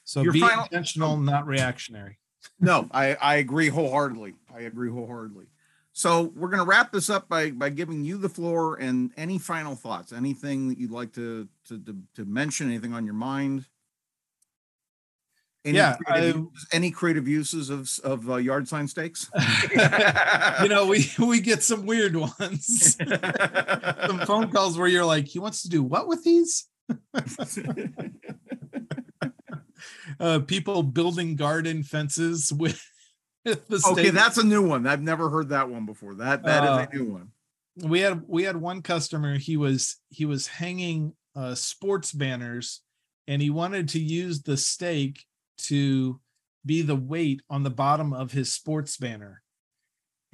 So 0.05 0.23
Your 0.23 0.33
be 0.33 0.41
final- 0.41 0.65
intentional, 0.65 1.17
not 1.17 1.47
reactionary. 1.47 2.19
no, 2.61 2.89
I, 2.91 3.15
I 3.15 3.37
agree 3.37 3.69
wholeheartedly. 3.69 4.35
I 4.55 4.63
agree 4.63 4.91
wholeheartedly. 4.91 5.47
So 5.95 6.33
we're 6.35 6.49
going 6.49 6.59
to 6.61 6.65
wrap 6.65 6.91
this 6.93 7.11
up 7.11 7.29
by 7.29 7.51
by 7.51 7.69
giving 7.69 8.03
you 8.05 8.17
the 8.17 8.29
floor 8.29 8.77
and 8.77 9.11
any 9.17 9.39
final 9.39 9.75
thoughts, 9.77 10.13
anything 10.13 10.69
that 10.69 10.79
you'd 10.79 10.91
like 10.91 11.13
to 11.15 11.49
to 11.69 11.79
to, 11.81 11.97
to 12.17 12.25
mention, 12.25 12.69
anything 12.69 12.95
on 12.95 13.05
your 13.05 13.15
mind. 13.15 13.67
Any 15.65 15.77
Yeah, 15.77 15.97
creative, 16.05 16.35
I- 16.37 16.39
uses- 16.39 16.67
any 16.73 16.91
creative 16.91 17.29
uses 17.29 17.71
of 17.71 17.89
of 18.05 18.29
uh, 18.31 18.37
yard 18.37 18.67
sign 18.69 18.89
stakes? 18.89 19.31
you 20.63 20.69
know, 20.69 20.87
we 20.87 21.07
we 21.19 21.41
get 21.41 21.63
some 21.63 21.85
weird 21.87 22.17
ones. 22.17 22.97
some 24.07 24.19
phone 24.27 24.51
calls 24.51 24.79
where 24.79 24.89
you're 24.89 25.05
like, 25.05 25.29
he 25.29 25.39
wants 25.39 25.63
to 25.63 25.69
do 25.69 25.83
what 25.83 26.09
with 26.09 26.25
these? 26.25 26.67
Uh, 30.21 30.39
people 30.41 30.83
building 30.85 31.35
garden 31.35 31.83
fences 31.83 32.53
with 32.53 32.81
okay, 33.87 34.11
that's 34.11 34.39
a 34.39 34.45
new 34.45 34.67
one. 34.67 34.87
I've 34.87 35.03
never 35.03 35.29
heard 35.31 35.49
that 35.51 35.69
one 35.69 35.87
before. 35.87 36.15
That 36.15 36.45
that 36.45 36.65
is 36.65 36.71
Uh, 36.71 36.87
a 36.91 36.97
new 36.97 37.13
one. 37.13 37.33
we 37.77 38.01
had 38.01 38.23
we 38.29 38.45
had 38.45 38.57
one 38.57 38.83
customer 38.83 39.39
he 39.39 39.57
was 39.57 39.97
he 40.11 40.25
was 40.27 40.47
hanging 40.47 41.15
uh 41.35 41.55
sports 41.55 42.13
banners 42.13 42.83
and 43.27 43.41
he 43.41 43.49
wanted 43.51 43.89
to 43.91 43.99
use 44.01 44.43
the 44.43 44.57
stake 44.57 45.25
to 45.57 46.21
be 46.67 46.83
the 46.83 46.97
weight 46.97 47.41
on 47.49 47.63
the 47.63 47.71
bottom 47.71 48.13
of 48.13 48.33
his 48.33 48.53
sports 48.53 48.97
banner 48.99 49.43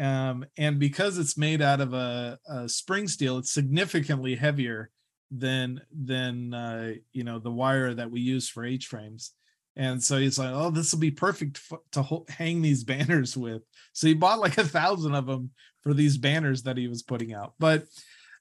um 0.00 0.44
and 0.56 0.78
because 0.78 1.16
it's 1.18 1.36
made 1.38 1.62
out 1.62 1.80
of 1.80 1.92
a, 1.94 2.38
a 2.48 2.68
spring 2.68 3.06
steel 3.08 3.38
it's 3.38 3.52
significantly 3.52 4.34
heavier 4.34 4.90
than 5.30 5.80
than 5.92 6.52
uh 6.54 6.92
you 7.12 7.22
know 7.24 7.38
the 7.38 7.50
wire 7.52 7.94
that 7.94 8.10
we 8.10 8.20
use 8.20 8.48
for 8.48 8.64
h 8.64 8.86
frames 8.86 9.32
and 9.78 10.02
so 10.02 10.18
he's 10.18 10.38
like 10.38 10.50
oh 10.52 10.70
this 10.70 10.92
will 10.92 11.00
be 11.00 11.10
perfect 11.10 11.58
f- 11.70 11.78
to 11.92 12.02
ho- 12.02 12.26
hang 12.28 12.60
these 12.60 12.84
banners 12.84 13.36
with 13.36 13.62
so 13.92 14.06
he 14.06 14.14
bought 14.14 14.38
like 14.38 14.58
a 14.58 14.64
thousand 14.64 15.14
of 15.14 15.26
them 15.26 15.50
for 15.82 15.94
these 15.94 16.18
banners 16.18 16.64
that 16.64 16.76
he 16.76 16.86
was 16.86 17.02
putting 17.02 17.32
out. 17.32 17.54
But 17.58 17.84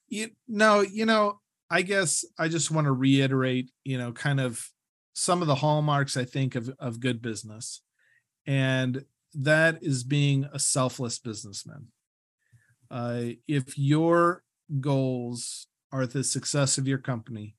you 0.09 0.29
no, 0.47 0.81
you 0.81 1.05
know, 1.05 1.39
I 1.69 1.81
guess 1.81 2.25
I 2.37 2.47
just 2.47 2.71
want 2.71 2.85
to 2.85 2.91
reiterate, 2.91 3.71
you 3.83 3.97
know, 3.97 4.11
kind 4.11 4.39
of 4.39 4.63
some 5.13 5.41
of 5.41 5.47
the 5.47 5.55
hallmarks 5.55 6.17
I 6.17 6.25
think 6.25 6.55
of 6.55 6.69
of 6.79 6.99
good 6.99 7.21
business. 7.21 7.81
And 8.45 9.03
that 9.33 9.79
is 9.81 10.03
being 10.03 10.47
a 10.51 10.59
selfless 10.59 11.19
businessman. 11.19 11.87
Uh, 12.91 13.23
if 13.47 13.77
your 13.77 14.43
goals 14.79 15.67
are 15.91 16.05
the 16.05 16.23
success 16.23 16.77
of 16.77 16.87
your 16.87 16.97
company, 16.97 17.55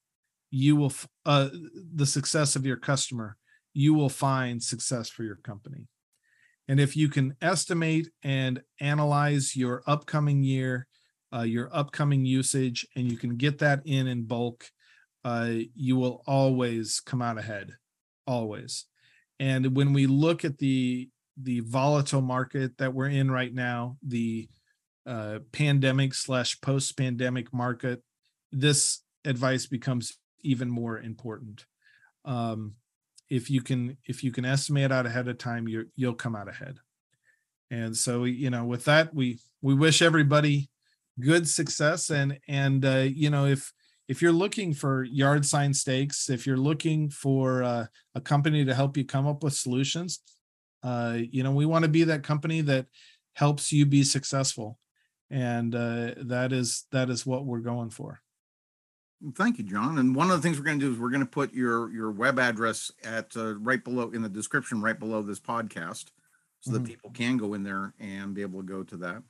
you 0.51 0.77
will 0.77 0.93
uh, 1.27 1.49
the 1.95 2.07
success 2.07 2.57
of 2.57 2.65
your 2.65 2.77
customer, 2.77 3.37
you 3.79 3.95
will 3.95 4.09
find 4.09 4.61
success 4.61 5.09
for 5.09 5.23
your 5.23 5.37
company. 5.37 5.87
And 6.67 6.81
if 6.81 6.97
you 6.97 7.09
can 7.09 7.37
estimate 7.41 8.09
and 8.25 8.61
analyze 8.81 9.55
your 9.55 9.85
upcoming 9.87 10.43
year, 10.43 10.89
uh, 11.33 11.43
your 11.43 11.71
upcoming 11.73 12.27
usage, 12.27 12.85
and 12.97 13.09
you 13.09 13.17
can 13.17 13.37
get 13.37 13.59
that 13.59 13.83
in 13.85 14.09
in 14.09 14.25
bulk, 14.25 14.69
uh, 15.25 15.51
you 15.77 15.95
will 15.95 16.25
always 16.27 16.99
come 16.99 17.23
out 17.23 17.39
ahead, 17.39 17.71
always. 18.27 18.87
And 19.39 19.77
when 19.77 19.93
we 19.93 20.07
look 20.09 20.45
at 20.45 20.59
the 20.59 21.09
the 21.41 21.61
volatile 21.61 22.21
market 22.21 22.79
that 22.79 22.93
we're 22.93 23.11
in 23.11 23.31
right 23.31 23.55
now, 23.55 23.97
the 24.03 24.49
uh, 25.07 25.39
pandemic 25.53 26.15
slash 26.15 26.61
post 26.61 26.99
pandemic 26.99 27.55
market, 27.55 28.03
this 28.51 29.05
advice 29.25 29.67
becomes 29.67 30.19
even 30.43 30.69
more 30.69 30.99
important. 30.99 31.65
Um, 32.25 32.75
if 33.31 33.51
you 33.51 33.61
can 33.61 33.97
if 34.07 34.25
you 34.25 34.33
can 34.33 34.45
estimate 34.45 34.93
out 34.93 35.07
ahead 35.07 35.29
of 35.29 35.39
time 35.39 35.69
you 35.69 35.87
you'll 35.97 36.15
come 36.15 36.37
out 36.37 36.49
ahead. 36.49 36.79
And 37.71 37.97
so 37.97 38.25
you 38.25 38.51
know 38.51 38.65
with 38.65 38.85
that 38.85 39.15
we 39.15 39.39
we 39.63 39.75
wish 39.75 40.03
everybody 40.03 40.71
good 41.21 41.49
success 41.49 42.11
and 42.11 42.39
and 42.49 42.85
uh, 42.85 43.07
you 43.09 43.31
know 43.31 43.47
if 43.47 43.73
if 44.09 44.23
you're 44.23 44.33
looking 44.33 44.73
for 44.73 45.05
yard 45.05 45.45
sign 45.45 45.75
stakes 45.75 46.31
if 46.31 46.47
you're 46.47 46.57
looking 46.57 47.11
for 47.11 47.63
uh, 47.63 47.87
a 48.15 48.21
company 48.21 48.65
to 48.65 48.75
help 48.75 48.97
you 48.97 49.05
come 49.05 49.27
up 49.27 49.43
with 49.43 49.53
solutions 49.53 50.21
uh, 50.83 51.19
you 51.31 51.43
know 51.43 51.51
we 51.51 51.67
want 51.67 51.83
to 51.83 51.91
be 51.91 52.05
that 52.05 52.23
company 52.23 52.61
that 52.61 52.87
helps 53.39 53.73
you 53.73 53.87
be 53.87 54.03
successful. 54.03 54.79
And 55.31 55.75
uh, 55.75 56.15
that 56.25 56.53
is 56.53 56.87
that 56.91 57.09
is 57.09 57.25
what 57.25 57.45
we're 57.45 57.61
going 57.61 57.91
for 57.91 58.21
Thank 59.35 59.59
you, 59.59 59.65
Jon. 59.65 59.99
And 59.99 60.15
one 60.15 60.31
of 60.31 60.37
the 60.37 60.43
things 60.43 60.59
we're 60.59 60.65
going 60.65 60.79
to 60.79 60.87
do 60.87 60.93
is 60.93 60.99
we're 60.99 61.11
going 61.11 61.21
to 61.21 61.27
put 61.27 61.53
your 61.53 61.91
your 61.93 62.11
web 62.11 62.39
address 62.39 62.93
at 63.03 63.37
uh, 63.37 63.57
right 63.57 63.83
below 63.83 64.11
in 64.11 64.23
the 64.23 64.29
description, 64.29 64.81
right 64.81 64.99
below 64.99 65.23
this 65.23 65.41
podcast, 65.41 66.07
so 66.61 66.71
that 66.73 66.83
Mhm. 66.85 66.87
people 66.87 67.11
can 67.11 67.37
go 67.37 67.53
in 67.55 67.65
there 67.65 67.95
and 67.99 68.35
be 68.35 68.43
able 68.43 68.61
to 68.61 68.67
go 68.67 68.85
to 68.85 68.97
that. 68.99 69.23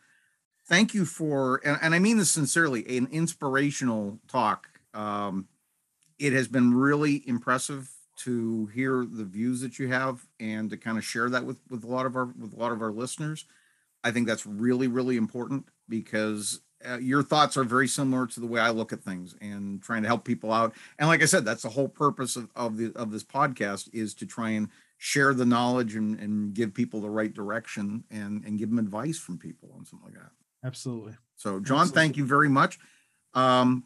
Thank 0.66 0.94
you 0.94 1.04
for, 1.06 1.60
and, 1.64 1.78
and 1.82 1.94
I 1.94 1.98
mean 1.98 2.18
this 2.18 2.30
sincerely, 2.30 2.98
an 2.98 3.08
inspirational 3.10 4.20
talk. 4.28 4.68
Um, 4.94 5.48
it 6.18 6.32
has 6.32 6.48
been 6.48 6.74
really 6.74 7.26
impressive 7.28 7.90
to 8.18 8.66
hear 8.68 9.04
the 9.04 9.24
views 9.24 9.60
that 9.60 9.78
you 9.78 9.88
have 9.88 10.26
and 10.40 10.70
to 10.70 10.76
kind 10.76 10.98
of 10.98 11.04
share 11.04 11.30
that 11.30 11.44
with 11.44 11.58
with 11.70 11.84
a 11.84 11.88
lot 11.88 12.06
of 12.06 12.16
our 12.16 12.26
with 12.26 12.52
a 12.52 12.56
lot 12.58 12.72
of 12.72 12.82
our 12.82 12.92
listeners. 12.92 13.46
I 14.04 14.10
think 14.12 14.26
that's 14.26 14.46
really 14.46 14.88
really 14.88 15.16
important 15.16 15.68
because 15.88 16.60
uh, 16.86 16.98
your 16.98 17.22
thoughts 17.22 17.56
are 17.56 17.64
very 17.64 17.88
similar 17.88 18.26
to 18.26 18.40
the 18.40 18.46
way 18.46 18.60
I 18.60 18.70
look 18.70 18.92
at 18.92 19.02
things 19.02 19.34
and 19.40 19.82
trying 19.82 20.02
to 20.02 20.08
help 20.08 20.24
people 20.24 20.52
out. 20.52 20.74
And 20.98 21.08
like 21.08 21.22
I 21.22 21.26
said, 21.26 21.44
that's 21.44 21.62
the 21.62 21.68
whole 21.70 21.88
purpose 21.88 22.36
of, 22.36 22.48
of 22.54 22.76
the 22.76 22.92
of 22.94 23.10
this 23.10 23.24
podcast 23.24 23.88
is 23.92 24.14
to 24.14 24.26
try 24.26 24.50
and 24.50 24.68
share 24.96 25.34
the 25.34 25.46
knowledge 25.46 25.94
and, 25.94 26.18
and 26.18 26.54
give 26.54 26.74
people 26.74 27.00
the 27.00 27.10
right 27.10 27.32
direction 27.32 28.04
and 28.10 28.44
and 28.44 28.58
give 28.58 28.70
them 28.70 28.78
advice 28.78 29.18
from 29.18 29.38
people 29.38 29.70
and 29.76 29.86
something 29.86 30.06
like 30.06 30.14
that. 30.14 30.30
absolutely 30.64 31.14
So 31.36 31.60
Jon, 31.60 31.88
thank 31.88 32.16
you 32.16 32.24
very 32.24 32.48
much. 32.48 32.78
Um, 33.34 33.84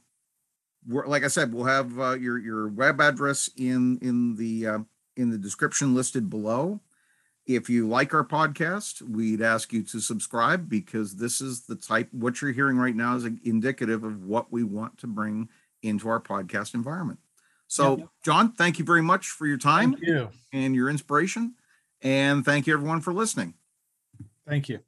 we're, 0.87 1.07
like 1.07 1.25
I 1.25 1.29
said, 1.29 1.55
we'll 1.55 1.65
have 1.65 1.99
uh, 1.99 2.13
your 2.13 2.39
your 2.39 2.69
web 2.69 3.01
address 3.01 3.49
in 3.57 3.99
in 4.03 4.37
the 4.37 4.67
uh, 4.67 4.79
in 5.17 5.31
the 5.31 5.39
description 5.39 5.95
listed 5.95 6.29
below. 6.29 6.81
If 7.47 7.69
you 7.69 7.89
like 7.89 8.15
our 8.15 8.25
podcast, 8.25 9.03
we'd 9.03 9.43
ask 9.43 9.73
you 9.73 9.83
to 9.85 10.01
subscribe 10.01 10.69
because 10.69 11.17
this 11.17 11.41
is 11.41 11.63
the 11.63 11.75
type, 11.75 12.09
what 12.13 12.41
you're 12.41 12.53
hearing 12.53 12.77
right 12.77 12.95
now 12.95 13.17
is 13.17 13.25
indicative 13.45 14.05
of 14.05 14.25
what 14.25 14.53
we 14.53 14.63
want 14.63 14.99
to 14.99 15.07
bring 15.07 15.49
into 15.83 16.09
our 16.09 16.21
podcast 16.21 16.75
environment. 16.75 17.19
So. 17.67 18.09
Jon, 18.23 18.53
thank 18.53 18.79
you 18.79 18.85
very 18.85 19.03
much 19.03 19.29
for 19.29 19.47
your 19.47 19.59
time 19.59 19.97
you. 20.01 20.29
and 20.53 20.75
your 20.75 20.89
inspiration. 20.89 21.55
And 22.03 22.45
thank 22.45 22.67
you, 22.67 22.75
everyone, 22.75 23.01
for 23.01 23.13
listening. 23.13 23.55
Thank 24.47 24.69
you. 24.69 24.81